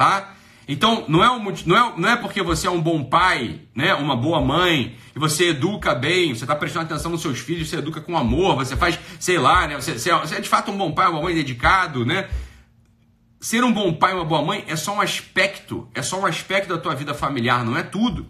[0.00, 0.32] tá?
[0.66, 3.92] Então, não é, um, não, é, não é porque você é um bom pai, né,
[3.92, 7.76] uma boa mãe, e você educa bem, você está prestando atenção nos seus filhos, você
[7.76, 10.90] educa com amor, você faz, sei lá, né, você, você, é de fato um bom
[10.92, 12.30] pai, uma mãe dedicado, né?
[13.38, 16.70] Ser um bom pai, uma boa mãe é só um aspecto, é só um aspecto
[16.70, 18.26] da tua vida familiar, não é tudo.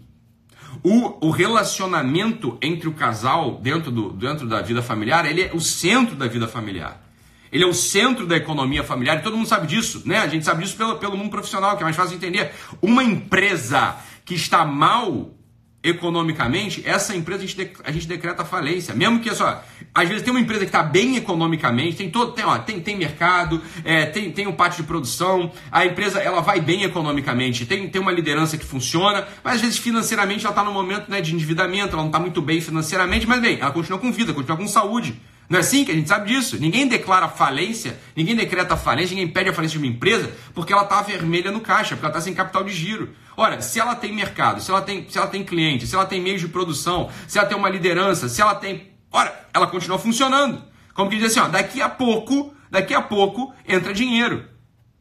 [0.83, 5.61] O, o relacionamento entre o casal dentro, do, dentro da vida familiar, ele é o
[5.61, 7.10] centro da vida familiar.
[7.51, 10.19] Ele é o centro da economia familiar e todo mundo sabe disso, né?
[10.19, 12.51] A gente sabe disso pelo, pelo mundo profissional, que é mais fácil de entender.
[12.81, 15.31] Uma empresa que está mal
[15.83, 18.93] economicamente, essa empresa a gente, a gente decreta falência.
[18.93, 22.45] Mesmo que, só, às vezes tem uma empresa que está bem economicamente, tem todo, tem,
[22.45, 26.61] ó, tem, tem mercado, é, tem, tem um pátio de produção, a empresa ela vai
[26.61, 30.71] bem economicamente, tem, tem uma liderança que funciona, mas às vezes financeiramente ela está no
[30.71, 34.11] momento né, de endividamento, ela não está muito bem financeiramente, mas bem, ela continua com
[34.11, 35.19] vida, continua com saúde.
[35.51, 36.57] Não é assim que a gente sabe disso?
[36.57, 40.83] Ninguém declara falência, ninguém decreta falência, ninguém pede a falência de uma empresa porque ela
[40.83, 43.09] está vermelha no caixa, porque ela está sem capital de giro.
[43.35, 46.21] Ora, se ela tem mercado, se ela tem, se ela tem cliente, se ela tem
[46.21, 48.93] meios de produção, se ela tem uma liderança, se ela tem.
[49.11, 50.63] Ora, ela continua funcionando.
[50.93, 54.45] Como que diz assim, ó, daqui a pouco, daqui a pouco entra dinheiro.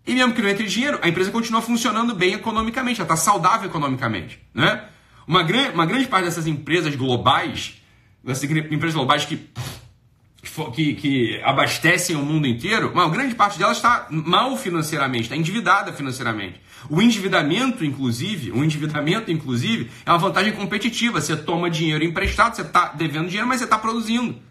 [0.05, 3.71] E mesmo que não entre dinheiro, a empresa continua funcionando bem economicamente, ela está saudável
[3.71, 4.41] economicamente.
[4.53, 4.83] Né?
[5.29, 7.81] Uma, gran, uma grande parte dessas empresas globais,
[8.25, 9.49] dessas empresas globais que
[10.75, 15.93] que, que, abastecem o mundo inteiro, uma grande parte delas está mal financeiramente, está endividada
[15.93, 16.61] financeiramente.
[16.89, 21.21] O endividamento, inclusive, o endividamento, inclusive, é uma vantagem competitiva.
[21.21, 24.50] Você toma dinheiro emprestado, você está devendo dinheiro, mas você está produzindo.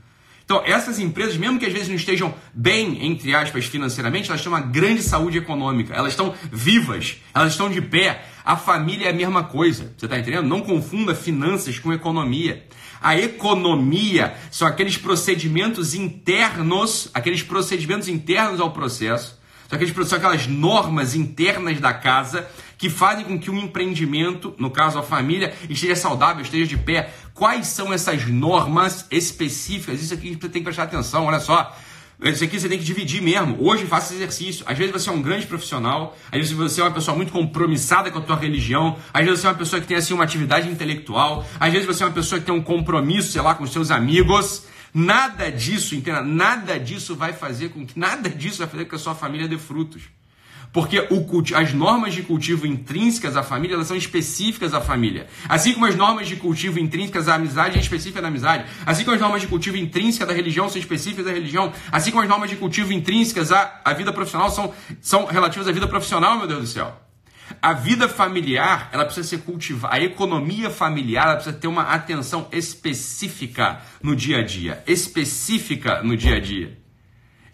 [0.50, 4.52] Então, essas empresas, mesmo que às vezes não estejam bem, entre aspas, financeiramente, elas têm
[4.52, 8.26] uma grande saúde econômica, elas estão vivas, elas estão de pé.
[8.44, 10.48] A família é a mesma coisa, você está entendendo?
[10.48, 12.66] Não confunda finanças com economia.
[13.00, 20.48] A economia são aqueles procedimentos internos, aqueles procedimentos internos ao processo, são, aqueles, são aquelas
[20.48, 25.98] normas internas da casa que fazem com que um empreendimento, no caso a família, esteja
[25.98, 27.14] saudável, esteja de pé.
[27.34, 30.02] Quais são essas normas específicas?
[30.02, 31.78] Isso aqui você tem que prestar atenção, olha só.
[32.24, 33.58] Isso aqui você tem que dividir mesmo.
[33.60, 34.66] Hoje faça exercício.
[34.66, 38.10] Às vezes você é um grande profissional, às vezes você é uma pessoa muito compromissada
[38.10, 40.70] com a tua religião, às vezes você é uma pessoa que tem assim uma atividade
[40.70, 43.92] intelectual, às vezes você é uma pessoa que tem um compromisso, sei lá, com seus
[43.92, 44.66] amigos.
[44.94, 48.96] Nada disso, entenda, nada disso vai fazer com que nada disso vai fazer com que
[48.96, 50.04] a sua família dê frutos.
[50.72, 55.28] Porque o, as normas de cultivo intrínsecas à família elas são específicas à família.
[55.48, 58.66] Assim como as normas de cultivo intrínsecas à amizade é específica da amizade.
[58.86, 61.74] Assim como as normas de cultivo intrínsecas da religião são específicas da religião.
[61.92, 65.72] Assim como as normas de cultivo intrínsecas à, à vida profissional são, são relativas à
[65.72, 67.10] vida profissional, meu Deus do céu.
[67.62, 69.96] A vida familiar, ela precisa ser cultivada.
[69.96, 74.84] A economia familiar, ela precisa ter uma atenção específica no dia a dia.
[74.86, 76.78] Específica no dia a dia.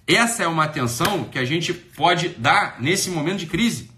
[0.07, 3.89] Essa é uma atenção que a gente pode dar nesse momento de crise.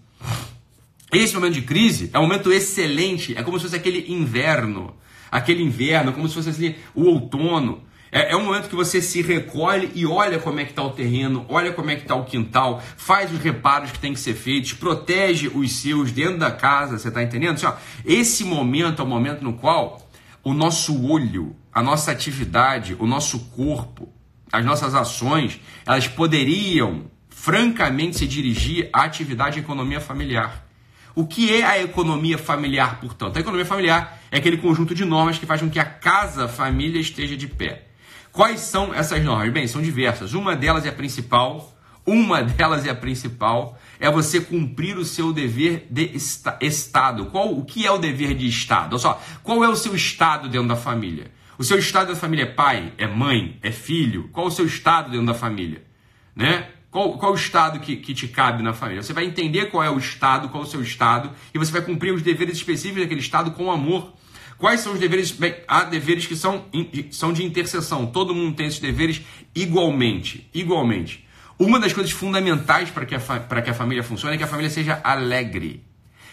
[1.12, 4.94] Esse momento de crise é um momento excelente, é como se fosse aquele inverno,
[5.30, 7.82] aquele inverno, como se fosse assim, o outono.
[8.10, 10.90] É, é um momento que você se recolhe e olha como é que está o
[10.90, 14.34] terreno, olha como é que está o quintal, faz os reparos que tem que ser
[14.34, 17.56] feitos, protege os seus dentro da casa, você está entendendo?
[17.56, 20.10] Assim, ó, esse momento é o momento no qual
[20.42, 24.10] o nosso olho, a nossa atividade, o nosso corpo,
[24.52, 30.66] as nossas ações, elas poderiam francamente se dirigir à atividade economia familiar.
[31.14, 33.36] O que é a economia familiar, portanto?
[33.36, 36.48] A economia familiar é aquele conjunto de normas que faz com que a casa, a
[36.48, 37.86] família esteja de pé.
[38.30, 39.52] Quais são essas normas?
[39.52, 40.32] Bem, são diversas.
[40.32, 45.32] Uma delas é a principal, uma delas é a principal, é você cumprir o seu
[45.32, 46.12] dever de
[46.60, 47.26] Estado.
[47.26, 48.92] Qual, o que é o dever de Estado?
[48.92, 51.32] Olha só, qual é o seu Estado dentro da família?
[51.58, 54.28] O seu estado da família é pai, é mãe, é filho?
[54.32, 55.82] Qual o seu estado dentro da família?
[56.34, 56.68] Né?
[56.88, 59.02] Qual, qual o estado que, que te cabe na família?
[59.02, 61.82] Você vai entender qual é o estado, qual é o seu estado, e você vai
[61.82, 64.14] cumprir os deveres específicos daquele estado com amor.
[64.56, 65.32] Quais são os deveres?
[65.32, 66.64] Bem, há deveres que são,
[67.10, 68.06] são de interseção.
[68.06, 70.48] Todo mundo tem esses deveres igualmente.
[70.54, 71.26] Igualmente.
[71.58, 74.48] Uma das coisas fundamentais para que, a para que a família funcione é que a
[74.48, 75.84] família seja alegre.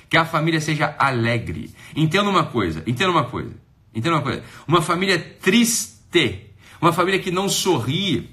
[0.08, 1.72] Que a família seja alegre.
[1.96, 3.56] Entenda uma coisa, entenda uma coisa,
[3.96, 4.44] entenda uma coisa.
[4.68, 8.30] Uma família triste, uma família que não sorri,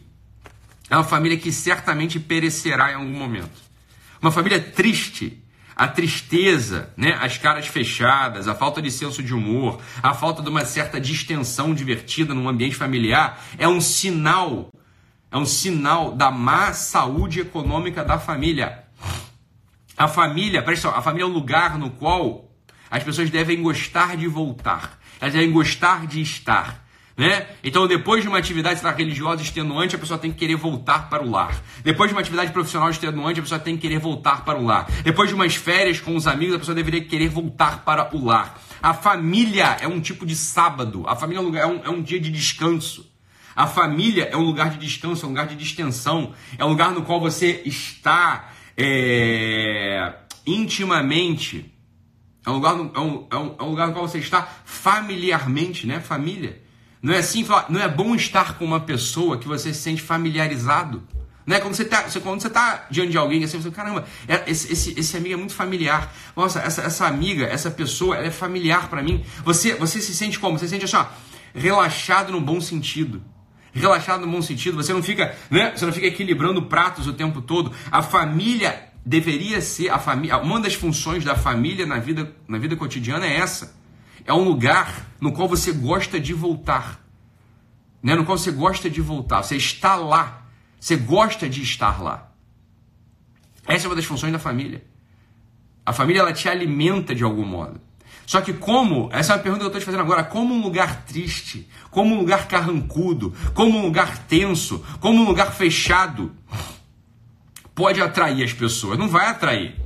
[0.91, 3.63] é uma família que certamente perecerá em algum momento.
[4.21, 5.43] Uma família triste,
[5.75, 10.49] a tristeza, né, as caras fechadas, a falta de senso de humor, a falta de
[10.49, 14.71] uma certa distensão divertida no ambiente familiar é um sinal,
[15.31, 18.85] é um sinal da má saúde econômica da família.
[19.97, 22.51] A família, presta atenção, a família é um lugar no qual
[22.91, 24.99] as pessoas devem gostar de voltar,
[25.31, 26.83] devem gostar de estar.
[27.17, 27.47] Né?
[27.63, 31.31] Então, depois de uma atividade religiosa extenuante, a pessoa tem que querer voltar para o
[31.31, 31.63] lar.
[31.85, 34.91] Depois de uma atividade profissional extenuante, a pessoa tem que querer voltar para o lar.
[35.05, 38.61] Depois de umas férias com os amigos, a pessoa deveria querer voltar para o lar.
[38.83, 41.05] A família é um tipo de sábado.
[41.07, 43.07] A família é um, lugar, é um, é um dia de descanso.
[43.55, 46.33] A família é um lugar de descanso, é um lugar de distensão.
[46.57, 50.15] É um lugar no qual você está é,
[50.47, 51.72] intimamente.
[52.45, 55.87] É um, lugar, é, um, é, um, é um lugar no qual você está familiarmente,
[55.87, 56.01] né?
[56.01, 56.61] Família.
[57.01, 61.03] Não é assim, não é bom estar com uma pessoa que você se sente familiarizado.
[61.45, 61.59] Né?
[61.59, 64.73] Quando você está quando você tá diante de alguém, assim, você fala, caramba, é, esse,
[64.73, 66.15] esse, esse amigo é muito familiar.
[66.37, 69.25] Nossa, essa, essa amiga, essa pessoa, ela é familiar para mim.
[69.45, 70.59] Você, você se sente como?
[70.59, 71.07] Você se sente assim, ó,
[71.53, 73.23] relaxado no bom sentido.
[73.73, 74.77] Relaxado no bom sentido.
[74.77, 75.73] Você não fica, né?
[75.75, 77.73] Você não fica equilibrando pratos o tempo todo.
[77.91, 80.39] A família deveria ser a família.
[80.39, 83.83] Uma das funções da família na vida, na vida cotidiana é essa
[84.25, 87.01] é um lugar no qual você gosta de voltar.
[88.03, 88.15] Né?
[88.15, 89.43] No qual você gosta de voltar.
[89.43, 90.47] Você está lá.
[90.79, 92.31] Você gosta de estar lá.
[93.67, 94.85] Essa é uma das funções da família.
[95.85, 97.81] A família ela te alimenta de algum modo.
[98.27, 100.63] Só que como, essa é uma pergunta que eu estou te fazendo agora, como um
[100.63, 106.33] lugar triste, como um lugar carrancudo, como um lugar tenso, como um lugar fechado,
[107.75, 108.99] pode atrair as pessoas?
[108.99, 109.77] Não vai atrair.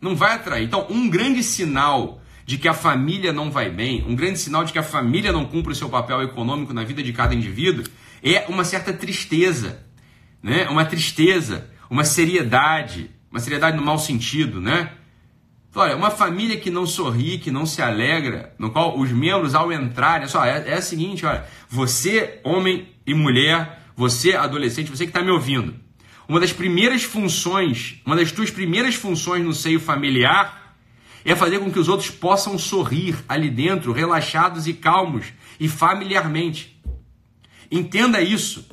[0.00, 0.64] Não vai atrair.
[0.64, 4.72] Então, um grande sinal de que a família não vai bem, um grande sinal de
[4.72, 7.84] que a família não cumpre o seu papel econômico na vida de cada indivíduo,
[8.22, 9.84] é uma certa tristeza,
[10.42, 10.68] né?
[10.68, 14.92] Uma tristeza, uma seriedade, uma seriedade no mau sentido, né?
[15.74, 19.72] Olha, uma família que não sorri, que não se alegra, no qual os membros ao
[19.72, 25.10] entrarem, só é, é a seguinte, olha, você homem e mulher, você adolescente, você que
[25.10, 25.74] está me ouvindo,
[26.28, 30.76] uma das primeiras funções, uma das tuas primeiras funções no seio familiar
[31.24, 35.26] é fazer com que os outros possam sorrir ali dentro, relaxados e calmos
[35.58, 36.80] e familiarmente.
[37.70, 38.66] Entenda isso.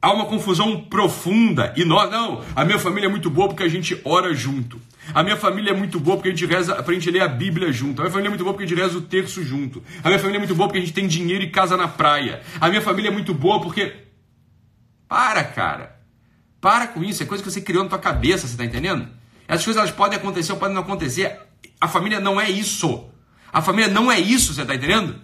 [0.00, 3.68] Há uma confusão profunda e nós, não, a minha família é muito boa porque a
[3.68, 4.80] gente ora junto.
[5.12, 7.72] A minha família é muito boa porque a gente reza, pra gente ler a Bíblia
[7.72, 8.00] junto.
[8.00, 9.82] A minha família é muito boa porque a gente reza o terço junto.
[10.02, 12.40] A minha família é muito boa porque a gente tem dinheiro e casa na praia.
[12.60, 13.94] A minha família é muito boa porque.
[15.08, 15.95] Para, cara.
[16.60, 17.22] Para com isso.
[17.22, 19.08] É coisa que você criou na tua cabeça, você tá entendendo?
[19.48, 21.38] Essas coisas elas podem acontecer ou podem não acontecer.
[21.80, 23.08] A família não é isso.
[23.52, 25.18] A família não é isso, você está entendendo?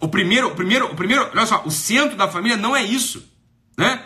[0.00, 3.22] O primeiro, o primeiro, o primeiro, olha só, o centro da família não é isso,
[3.76, 4.02] né?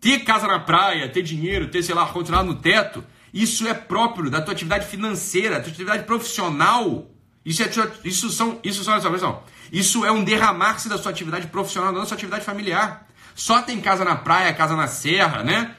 [0.00, 3.04] Ter casa na praia, ter dinheiro, ter, sei lá, ar no teto,
[3.34, 7.10] isso é próprio da tua atividade financeira, da tua atividade profissional.
[7.44, 7.68] Isso, é,
[8.04, 12.00] isso são, isso são, olha só, isso é um derramar-se da sua atividade profissional, não
[12.00, 13.08] da sua atividade familiar.
[13.34, 15.74] Só tem casa na praia, casa na serra, né?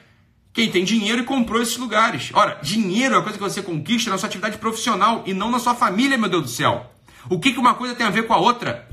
[0.52, 2.30] Quem tem dinheiro e comprou esses lugares.
[2.32, 5.58] Ora, dinheiro é uma coisa que você conquista na sua atividade profissional e não na
[5.58, 6.90] sua família, meu Deus do céu.
[7.28, 8.88] O que, que uma coisa tem a ver com a outra?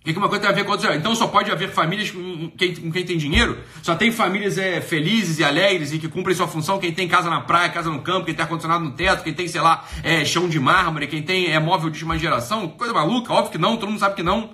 [0.00, 0.96] O que, que uma coisa tem a ver com a outra?
[0.96, 3.58] Então só pode haver famílias com quem, com quem tem dinheiro?
[3.82, 6.78] Só tem famílias é, felizes e alegres e que cumprem sua função?
[6.78, 9.48] Quem tem casa na praia, casa no campo, quem tem ar-condicionado no teto, quem tem,
[9.48, 12.68] sei lá, é, chão de mármore, quem tem é, móvel de uma geração?
[12.68, 14.50] Coisa maluca, óbvio que não, todo mundo sabe que não.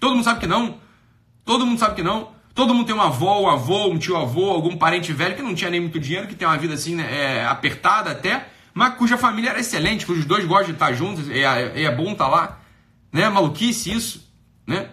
[0.00, 0.78] Todo mundo sabe que não.
[1.44, 2.32] Todo mundo sabe que não.
[2.54, 5.54] Todo mundo tem um avô, um avô, um tio avô, algum parente velho que não
[5.54, 9.18] tinha nem muito dinheiro, que tem uma vida assim, né, é, apertada até, mas cuja
[9.18, 12.60] família era excelente, cujos dois gostam de estar juntos, e é, é, bom estar lá.
[13.12, 13.28] Né?
[13.28, 14.32] Maluquice isso,
[14.66, 14.88] né?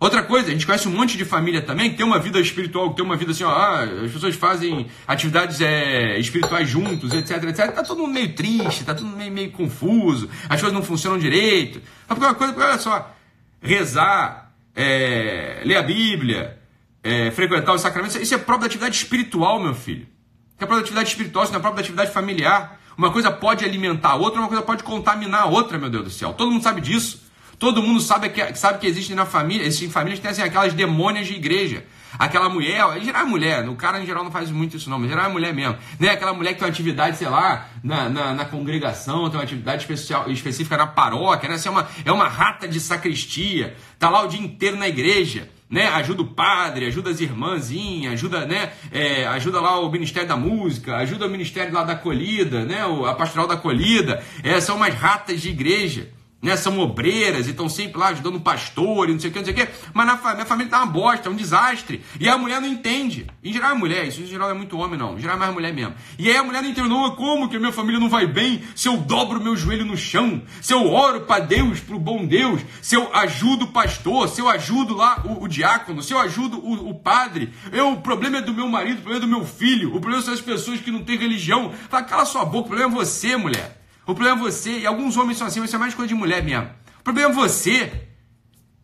[0.00, 2.90] Outra coisa, a gente conhece um monte de família também que tem uma vida espiritual,
[2.90, 7.42] que tem uma vida assim, ó, ah, as pessoas fazem atividades é, espirituais juntos, etc,
[7.44, 7.72] etc.
[7.72, 11.18] Tá todo mundo meio triste, tá todo mundo meio, meio confuso, as coisas não funcionam
[11.18, 11.82] direito.
[12.08, 13.12] Mas porque uma coisa, olha só,
[13.60, 14.47] rezar,
[14.80, 16.56] é, ler a Bíblia,
[17.02, 20.02] é, frequentar os sacramentos, isso é próprio da atividade espiritual, meu filho.
[20.02, 22.80] Isso é próprio da atividade espiritual, isso não é próprio da atividade familiar.
[22.96, 26.10] Uma coisa pode alimentar a outra, uma coisa pode contaminar a outra, meu Deus do
[26.10, 26.32] céu.
[26.32, 27.26] Todo mundo sabe disso.
[27.58, 30.72] Todo mundo sabe que, sabe que existem na família, existem famílias que têm assim, aquelas
[30.72, 31.84] demônias de igreja.
[32.18, 34.98] Aquela mulher, em geral é mulher, o cara em geral não faz muito isso não,
[34.98, 35.76] mas em geral é mulher mesmo.
[35.98, 36.10] Né?
[36.10, 39.82] Aquela mulher que tem uma atividade, sei lá, na, na, na congregação, tem uma atividade
[39.82, 41.56] especial, específica na paróquia, né?
[41.56, 45.48] Assim, é, uma, é uma rata de sacristia, tá lá o dia inteiro na igreja
[45.70, 45.86] né?
[45.88, 48.72] Ajuda o padre, ajuda as irmãzinhas, ajuda, né?
[48.90, 52.82] É, ajuda lá o Ministério da Música, ajuda o Ministério lá da Acolhida, né?
[53.06, 54.22] A Pastoral da Acolhida.
[54.42, 56.08] É, são umas ratas de igreja
[56.40, 59.38] né, são obreiras e estão sempre lá ajudando o pastor e não sei o que,
[59.40, 62.04] não sei o que, mas na minha família tá uma bosta, é um desastre.
[62.20, 63.26] E a mulher não entende.
[63.42, 65.16] Em geral é mulher, isso em geral é muito homem, não.
[65.16, 65.94] Em geral é mais mulher mesmo.
[66.18, 68.62] E aí a mulher não entende, não, como que a minha família não vai bem
[68.74, 72.60] se eu dobro meu joelho no chão, se eu oro para Deus, pro bom Deus,
[72.80, 76.58] se eu ajudo o pastor, se eu ajudo lá o, o diácono, se eu ajudo
[76.58, 77.52] o, o padre.
[77.72, 80.22] Eu, o problema é do meu marido, o problema é do meu filho, o problema
[80.22, 81.72] são as pessoas que não têm religião.
[81.88, 83.77] Fala, cala sua boca, o problema é você, mulher.
[84.08, 86.14] O problema é você, e alguns homens são assim, mas isso é mais coisa de
[86.14, 86.70] mulher mesmo.
[87.00, 88.08] O problema é você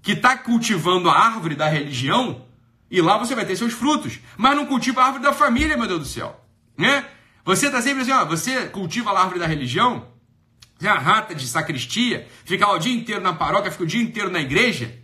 [0.02, 2.44] que está cultivando a árvore da religião
[2.90, 5.88] e lá você vai ter seus frutos, mas não cultiva a árvore da família, meu
[5.88, 6.38] Deus do céu.
[6.76, 7.06] Né?
[7.42, 10.06] Você está sempre assim, ó, você cultiva a árvore da religião,
[10.82, 14.02] é a rata de sacristia, fica lá o dia inteiro na paróquia, fica o dia
[14.02, 14.94] inteiro na igreja,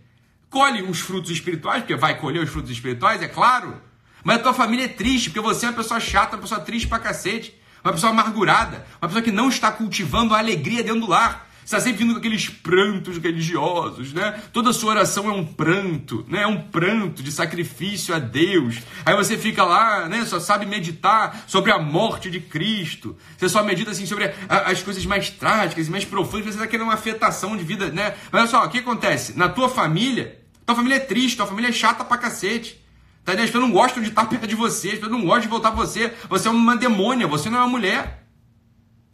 [0.51, 3.81] colhe os frutos espirituais, porque vai colher os frutos espirituais, é claro,
[4.23, 6.87] mas a tua família é triste, porque você é uma pessoa chata, uma pessoa triste
[6.87, 11.09] pra cacete uma pessoa amargurada, uma pessoa que não está cultivando a alegria dentro do
[11.09, 11.49] lar.
[11.63, 14.41] Está sempre vindo com aqueles prantos religiosos, né?
[14.51, 16.41] Toda sua oração é um pranto, né?
[16.41, 18.79] É um pranto de sacrifício a Deus.
[19.05, 20.25] Aí você fica lá, né?
[20.25, 23.15] Só sabe meditar sobre a morte de Cristo.
[23.37, 26.47] Você só medita assim sobre a, as coisas mais trágicas e mais profundas.
[26.47, 28.15] Você está querendo uma afetação de vida, né?
[28.31, 29.37] Mas olha só, o que acontece?
[29.37, 32.80] Na tua família, tua família é triste, tua família é chata pra cacete.
[33.23, 35.47] Tá As pessoas não gostam de estar perto de você, as pessoas não gostam de
[35.47, 36.13] voltar pra você.
[36.27, 38.25] Você é uma demônia, você não é uma mulher.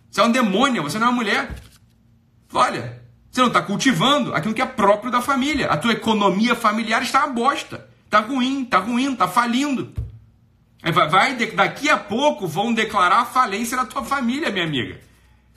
[0.10, 1.56] Você é um demônio, você não é uma mulher.
[2.54, 5.68] Olha, você não está cultivando aquilo que é próprio da família.
[5.68, 7.88] A tua economia familiar está uma bosta.
[8.06, 9.94] Está ruim, está ruim, está falindo.
[11.10, 15.00] Vai, daqui a pouco vão declarar a falência da tua família, minha amiga.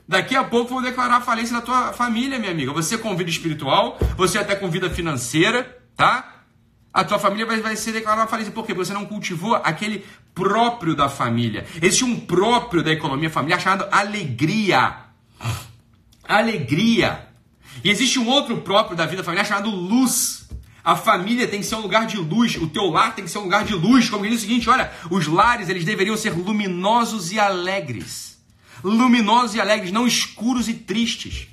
[0.09, 2.73] Daqui a pouco vão declarar a falência da tua família, minha amiga.
[2.73, 6.40] Você com vida espiritual, você até com vida financeira, tá?
[6.93, 8.53] A tua família vai, vai ser declarada falência.
[8.53, 8.75] Por quê?
[8.75, 11.67] Porque você não cultivou aquele próprio da família.
[11.77, 14.97] Existe um próprio da economia familiar chamado alegria.
[16.25, 17.29] Alegria.
[17.85, 20.49] E existe um outro próprio da vida familiar chamado luz.
[20.83, 23.39] A família tem que ser um lugar de luz, o teu lar tem que ser
[23.39, 24.09] um lugar de luz.
[24.09, 28.41] Como diz o seguinte, olha, os lares eles deveriam ser luminosos e alegres.
[28.83, 31.49] Luminosos e alegres, não escuros e tristes.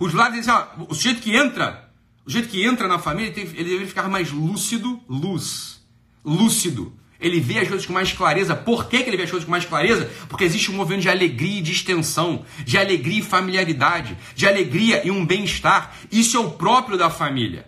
[0.00, 1.83] Os lares, ó, o sujeito que entra
[2.26, 5.84] o jeito que entra na família, ele, ele deve ficar mais lúcido, luz,
[6.24, 6.92] lúcido.
[7.20, 8.56] Ele vê as coisas com mais clareza.
[8.56, 10.10] Por que, que ele vê as coisas com mais clareza?
[10.28, 15.06] Porque existe um movimento de alegria e de extensão, de alegria e familiaridade, de alegria
[15.06, 15.94] e um bem-estar.
[16.10, 17.66] Isso é o próprio da família.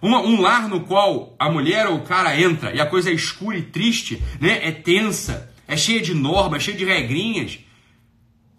[0.00, 3.12] Uma, um lar no qual a mulher ou o cara entra e a coisa é
[3.12, 4.58] escura e triste, né?
[4.66, 7.60] é tensa, é cheia de normas, cheia de regrinhas,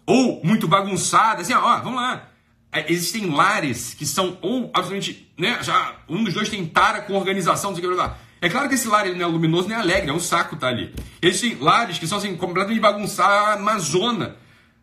[0.06, 2.30] ou muito bagunçada, assim, ó, vamos lá.
[2.74, 7.14] É, existem lares que são ou absolutamente, né, já um dos dois tem tara com
[7.14, 8.18] organização, não sei o que lá.
[8.40, 10.66] É claro que esse lar ele não é luminoso nem alegre, é um saco tá
[10.66, 10.92] ali.
[11.22, 14.36] Existem lares que são assim completamente bagunçados, uma zona,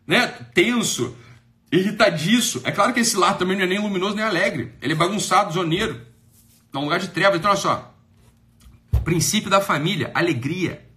[0.08, 1.17] né, tenso,
[1.69, 2.62] irritadiço.
[2.63, 4.71] É claro que esse lar também não é nem luminoso nem alegre.
[4.82, 5.99] Ele é bagunçado, zoneiro.
[6.73, 7.39] É um lugar de trevas.
[7.39, 7.93] Então olha só.
[9.04, 10.88] Princípio da família, alegria.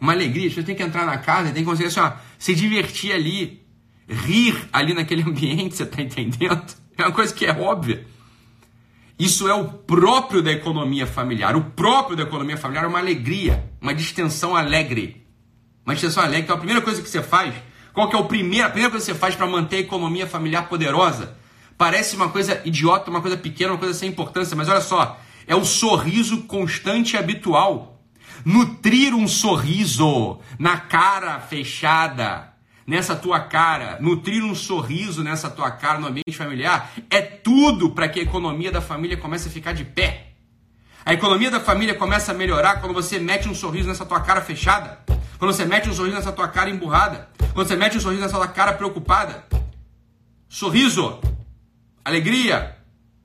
[0.00, 3.12] Uma alegria, você tem que entrar na casa tem que conseguir assim, ó, se divertir
[3.12, 3.61] ali,
[4.08, 6.74] rir ali naquele ambiente, você está entendendo?
[6.96, 8.06] É uma coisa que é óbvia.
[9.18, 11.54] Isso é o próprio da economia familiar.
[11.54, 15.26] O próprio da economia familiar é uma alegria, uma distensão alegre.
[15.84, 16.42] Uma distensão alegre.
[16.42, 17.54] Então a primeira coisa que você faz,
[17.92, 20.26] qual que é o primeiro, a primeira coisa que você faz para manter a economia
[20.26, 21.36] familiar poderosa?
[21.78, 25.54] Parece uma coisa idiota, uma coisa pequena, uma coisa sem importância, mas olha só, é
[25.54, 28.00] o sorriso constante e habitual.
[28.44, 32.51] Nutrir um sorriso na cara fechada,
[32.86, 38.08] nessa tua cara, nutrir um sorriso nessa tua cara no ambiente familiar, é tudo para
[38.08, 40.28] que a economia da família comece a ficar de pé.
[41.04, 44.40] A economia da família começa a melhorar quando você mete um sorriso nessa tua cara
[44.40, 45.00] fechada,
[45.38, 48.36] quando você mete um sorriso nessa tua cara emburrada, quando você mete um sorriso nessa
[48.36, 49.44] tua cara preocupada.
[50.48, 51.18] Sorriso,
[52.04, 52.76] alegria,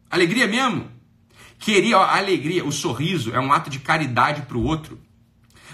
[0.10, 0.90] alegria mesmo.
[1.60, 5.00] Queria, ó, alegria, o sorriso é um ato de caridade para o outro.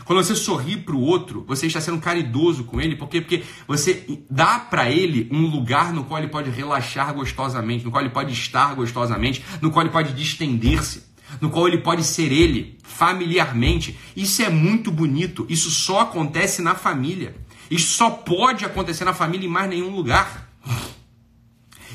[0.05, 3.21] Quando você sorri para o outro, você está sendo caridoso com ele, por quê?
[3.21, 8.03] Porque você dá para ele um lugar no qual ele pode relaxar gostosamente, no qual
[8.03, 11.03] ele pode estar gostosamente, no qual ele pode distender-se,
[11.39, 13.97] no qual ele pode ser ele familiarmente.
[14.15, 17.35] Isso é muito bonito, isso só acontece na família.
[17.71, 20.49] Isso só pode acontecer na família em mais nenhum lugar.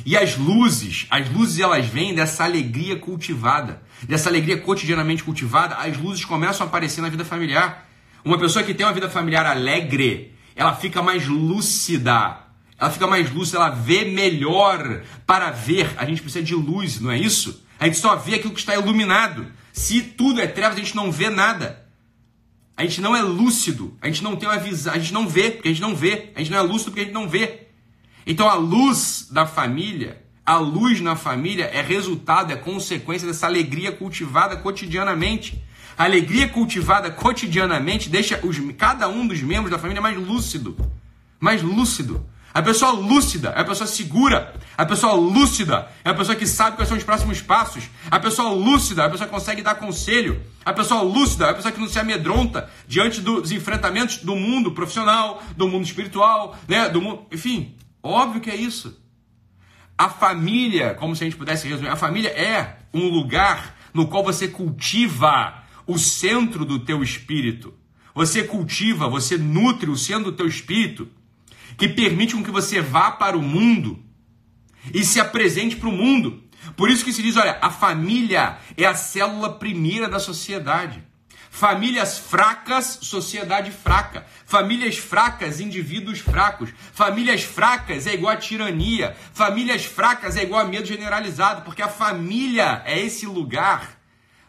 [0.05, 5.97] E as luzes, as luzes elas vêm dessa alegria cultivada, dessa alegria cotidianamente cultivada, as
[5.99, 7.88] luzes começam a aparecer na vida familiar.
[8.29, 12.41] Uma pessoa que tem uma vida familiar alegre, ela fica mais lúcida,
[12.79, 15.95] ela fica mais lúcida, ela vê melhor para ver.
[15.97, 17.64] A gente precisa de luz, não é isso?
[17.81, 19.47] A gente só vê aquilo que está iluminado.
[19.72, 21.89] Se tudo é trevas, a gente não vê nada.
[22.76, 25.51] A gente não é lúcido, a gente não tem uma visão, a gente não vê,
[25.51, 26.31] porque a gente não vê.
[26.35, 27.68] A gente não é lúcido porque a gente não vê.
[28.26, 33.91] Então a luz da família, a luz na família é resultado, é consequência dessa alegria
[33.91, 35.66] cultivada cotidianamente.
[35.99, 40.77] A alegria cultivada cotidianamente deixa os, cada um dos membros da família mais lúcido.
[41.41, 42.25] Mais lúcido.
[42.55, 44.55] A pessoa lúcida é a pessoa segura.
[44.77, 47.83] A pessoa lúcida é a pessoa que sabe quais são os próximos passos.
[48.09, 50.41] A pessoa lúcida é a pessoa que consegue dar conselho.
[50.65, 54.71] A pessoa lúcida é a pessoa que não se amedronta diante dos enfrentamentos do mundo
[54.71, 56.89] profissional, do mundo espiritual, né?
[56.89, 58.97] Do mundo, enfim, óbvio que é isso.
[59.97, 64.23] A família, como se a gente pudesse resumir, a família é um lugar no qual
[64.23, 67.72] você cultiva o centro do teu espírito.
[68.14, 71.09] Você cultiva, você nutre o centro do teu espírito,
[71.78, 74.05] que permite com que você vá para o mundo
[74.93, 76.45] e se apresente para o mundo.
[76.76, 81.03] Por isso que se diz, olha, a família é a célula primeira da sociedade.
[81.51, 84.26] Famílias fracas, sociedade fraca.
[84.45, 86.68] Famílias fracas, indivíduos fracos.
[86.93, 89.16] Famílias fracas é igual a tirania.
[89.32, 93.98] Famílias fracas é igual a medo generalizado, porque a família é esse lugar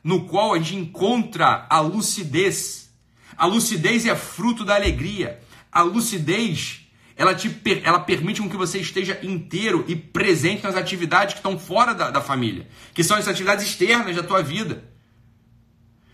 [0.04, 2.90] no qual a gente encontra a lucidez.
[3.38, 5.40] A lucidez é fruto da alegria.
[5.72, 6.82] A lucidez,
[7.16, 7.50] ela, te,
[7.84, 12.10] ela permite com que você esteja inteiro e presente nas atividades que estão fora da,
[12.12, 14.84] da família, que são as atividades externas da tua vida.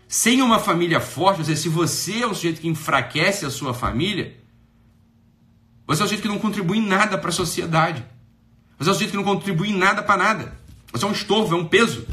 [0.08, 3.74] Sem uma família forte, ou seja, se você é um sujeito que enfraquece a sua
[3.74, 4.36] família,
[5.86, 8.04] você é um sujeito que não contribui em nada para a sociedade.
[8.78, 10.58] Você é um sujeito que não contribui em nada para nada.
[10.92, 12.06] Você é um estorvo, é um peso.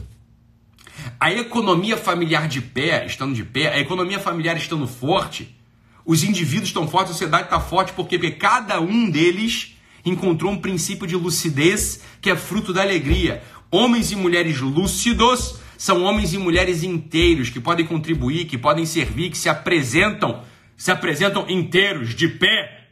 [1.23, 5.57] A economia familiar de pé, estando de pé, a economia familiar estando forte,
[6.05, 7.93] os indivíduos estão fortes, a sociedade está forte?
[7.93, 13.41] Porque cada um deles encontrou um princípio de lucidez que é fruto da alegria.
[13.71, 19.29] Homens e mulheres lúcidos são homens e mulheres inteiros que podem contribuir, que podem servir,
[19.29, 20.43] que se apresentam,
[20.75, 22.89] se apresentam inteiros, de pé,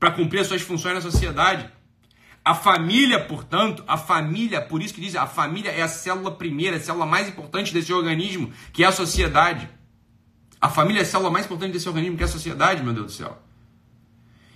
[0.00, 1.68] para cumprir as suas funções na sociedade.
[2.48, 6.78] A família, portanto, a família, por isso que diz, a família é a célula primeira,
[6.78, 9.68] a célula mais importante desse organismo, que é a sociedade.
[10.58, 13.06] A família é a célula mais importante desse organismo, que é a sociedade, meu Deus
[13.08, 13.36] do céu.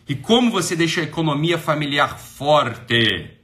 [0.08, 3.36] E como você deixa a economia familiar forte?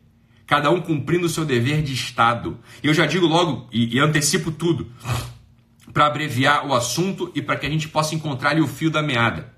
[0.46, 2.58] Cada um cumprindo o seu dever de Estado.
[2.82, 4.90] E eu já digo logo, e, e antecipo tudo,
[5.92, 9.02] para abreviar o assunto e para que a gente possa encontrar ali o fio da
[9.02, 9.57] meada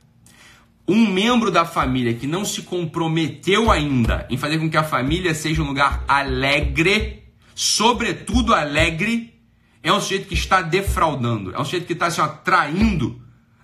[0.90, 5.32] um membro da família que não se comprometeu ainda em fazer com que a família
[5.34, 7.22] seja um lugar alegre,
[7.54, 9.32] sobretudo alegre,
[9.84, 13.22] é um sujeito que está defraudando, é um sujeito que está assim, traindo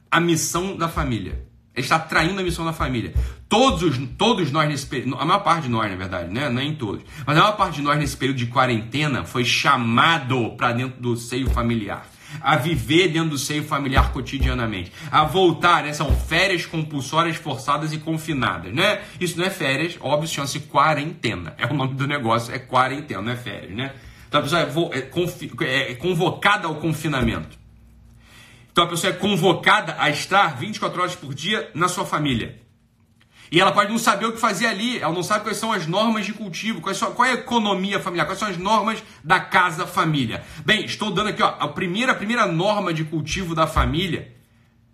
[0.08, 1.44] a missão da família.
[1.74, 3.12] Ele está traindo a missão da família.
[3.48, 6.48] Todos, todos nós nesse período, a maior parte de nós, na verdade, né?
[6.48, 10.72] nem todos, mas a maior parte de nós nesse período de quarentena foi chamado para
[10.72, 12.08] dentro do seio familiar
[12.40, 15.92] a viver dentro do seio familiar cotidianamente, a voltar, né?
[15.92, 19.02] São férias compulsórias, forçadas e confinadas, né?
[19.20, 21.54] Isso não é férias, óbvio, chama-se quarentena.
[21.58, 23.92] É o nome do negócio, é quarentena, não é férias, né?
[24.28, 24.62] Então a pessoa
[24.92, 27.58] é, é, é convocada ao confinamento.
[28.70, 32.65] Então a pessoa é convocada a estar 24 horas por dia na sua família.
[33.50, 35.86] E ela pode não saber o que fazer ali, ela não sabe quais são as
[35.86, 39.38] normas de cultivo, quais são, qual é a economia familiar, quais são as normas da
[39.38, 40.44] casa família.
[40.64, 44.34] Bem, estou dando aqui ó, a, primeira, a primeira norma de cultivo da família,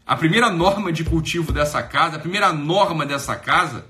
[0.07, 3.87] a primeira norma de cultivo dessa casa, a primeira norma dessa casa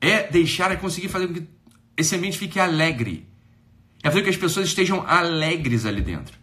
[0.00, 1.48] é deixar e conseguir fazer com que
[1.96, 3.28] esse ambiente fique alegre.
[4.02, 6.38] É fazer com que as pessoas estejam alegres ali dentro.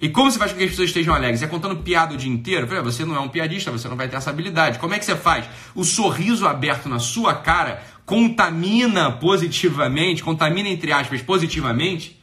[0.00, 1.42] E como você faz com que as pessoas estejam alegres?
[1.42, 2.66] É contando piada o dia inteiro?
[2.84, 4.78] Você não é um piadista, você não vai ter essa habilidade.
[4.78, 5.44] Como é que você faz?
[5.74, 12.18] O sorriso aberto na sua cara contamina positivamente, contamina entre aspas positivamente,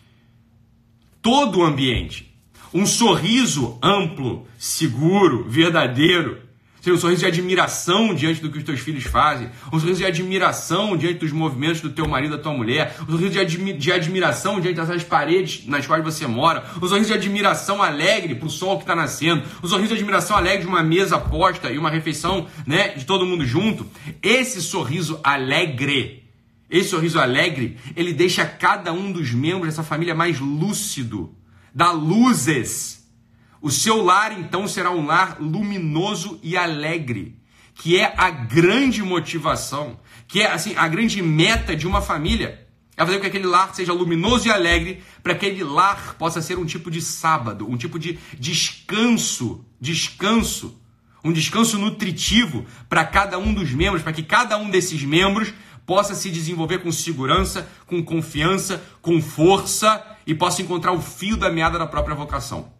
[1.21, 2.35] todo o ambiente.
[2.73, 6.46] Um sorriso amplo, seguro, verdadeiro,
[6.93, 10.95] um sorriso de admiração diante do que os teus filhos fazem, um sorriso de admiração
[10.95, 14.59] diante dos movimentos do teu marido, da tua mulher, um sorriso de, admi de admiração
[14.59, 18.77] diante dessas paredes nas quais você mora, um sorriso de admiração alegre para o sol
[18.77, 22.47] que está nascendo, um sorriso de admiração alegre de uma mesa posta e uma refeição
[22.65, 23.85] né, de todo mundo junto.
[24.21, 26.23] Esse sorriso alegre,
[26.69, 31.33] esse sorriso alegre, ele deixa cada um dos membros dessa família mais lúcido,
[31.73, 32.96] dá luzes
[33.67, 37.37] o seu lar então será um lar luminoso e alegre,
[37.75, 42.65] que é a grande motivação, que é assim a grande meta de uma família.
[42.95, 46.41] É fazer com que aquele lar seja luminoso e alegre, para que aquele lar possa
[46.41, 50.81] ser um tipo de sábado, um tipo de descanso, descanso,
[51.21, 55.53] um descanso nutritivo para cada um dos membros, para que cada um desses membros
[55.85, 61.51] possa se desenvolver com segurança, com confiança, com força e possa encontrar o fio da
[61.51, 62.76] meada da própria vocação.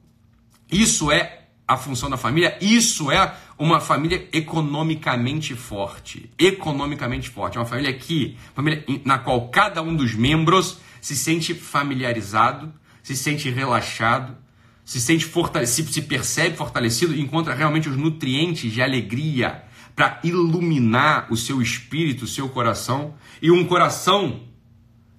[0.71, 6.31] Isso é a função da família, isso é uma família economicamente forte.
[6.37, 7.57] Economicamente forte.
[7.57, 13.15] É uma família que, família na qual cada um dos membros se sente familiarizado, se
[13.15, 14.37] sente relaxado,
[14.85, 19.63] se sente fortalecido, se percebe fortalecido e encontra realmente os nutrientes de alegria
[19.93, 23.15] para iluminar o seu espírito, o seu coração.
[23.41, 24.43] E um coração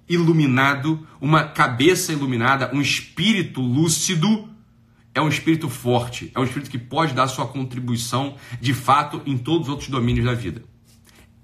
[0.07, 4.48] iluminado, uma cabeça iluminada, um espírito lúcido
[5.13, 9.37] é um espírito forte, é um espírito que pode dar sua contribuição de fato em
[9.37, 10.63] todos os outros domínios da vida.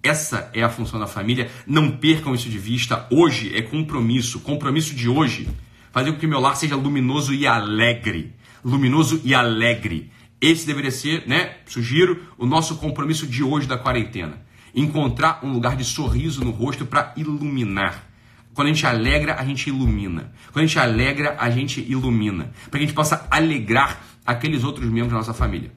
[0.04, 1.50] Essa é a função da família.
[1.66, 3.08] Não percam isso de vista.
[3.12, 5.50] Hoje é compromisso, compromisso de hoje.
[5.92, 8.36] Fazer com que meu lar seja luminoso e alegre.
[8.64, 10.12] Luminoso e alegre.
[10.40, 11.56] Esse deveria ser, né?
[11.66, 14.46] Sugiro o nosso compromisso de hoje da quarentena.
[14.76, 18.08] Encontrar um lugar de sorriso no rosto para iluminar
[18.56, 20.32] quando a gente alegra, a gente ilumina.
[20.52, 22.52] Quando a gente alegra, a gente ilumina.
[22.72, 25.72] Para que a gente possa alegrar aqueles outros membros da nossa família.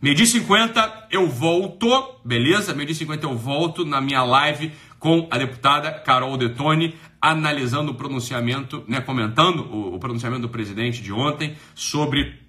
[0.00, 1.88] Meio dia 50 eu volto,
[2.22, 2.74] beleza?
[2.74, 7.94] Meio dia 50 eu volto na minha live com a deputada Carol Detone, analisando o
[7.94, 12.45] pronunciamento, né, comentando o, o pronunciamento do presidente de ontem sobre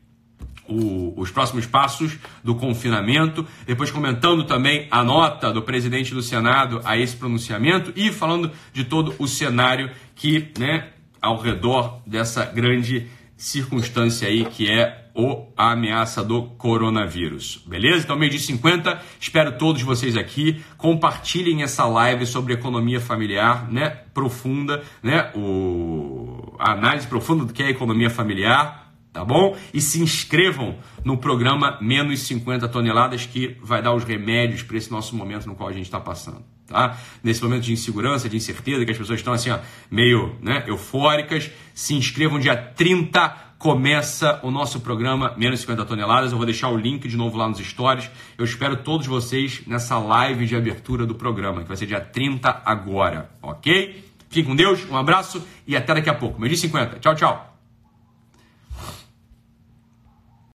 [0.67, 6.81] o, os próximos passos do confinamento, depois comentando também a nota do presidente do Senado
[6.83, 10.89] a esse pronunciamento e falando de todo o cenário que, né,
[11.21, 17.63] ao redor dessa grande circunstância aí que é o, a ameaça do coronavírus.
[17.65, 18.03] Beleza?
[18.03, 20.63] Então, meio de 50, espero todos vocês aqui.
[20.77, 23.89] Compartilhem essa live sobre economia familiar, né?
[24.13, 25.31] Profunda, né?
[25.35, 28.86] O, a análise profunda do que é economia familiar
[29.17, 29.57] tá bom?
[29.73, 34.91] E se inscrevam no programa Menos 50 Toneladas, que vai dar os remédios para esse
[34.91, 36.43] nosso momento no qual a gente está passando.
[36.67, 36.95] Tá?
[37.23, 39.57] Nesse momento de insegurança, de incerteza, que as pessoas estão assim, ó,
[39.89, 46.31] meio né, eufóricas, se inscrevam dia 30 começa o nosso programa Menos 50 Toneladas.
[46.31, 48.07] Eu vou deixar o link de novo lá nos stories.
[48.37, 52.61] Eu espero todos vocês nessa live de abertura do programa, que vai ser dia 30
[52.63, 54.05] agora, ok?
[54.29, 56.39] Fiquem com Deus, um abraço e até daqui a pouco.
[56.39, 56.99] Meio 50.
[56.99, 57.56] Tchau, tchau.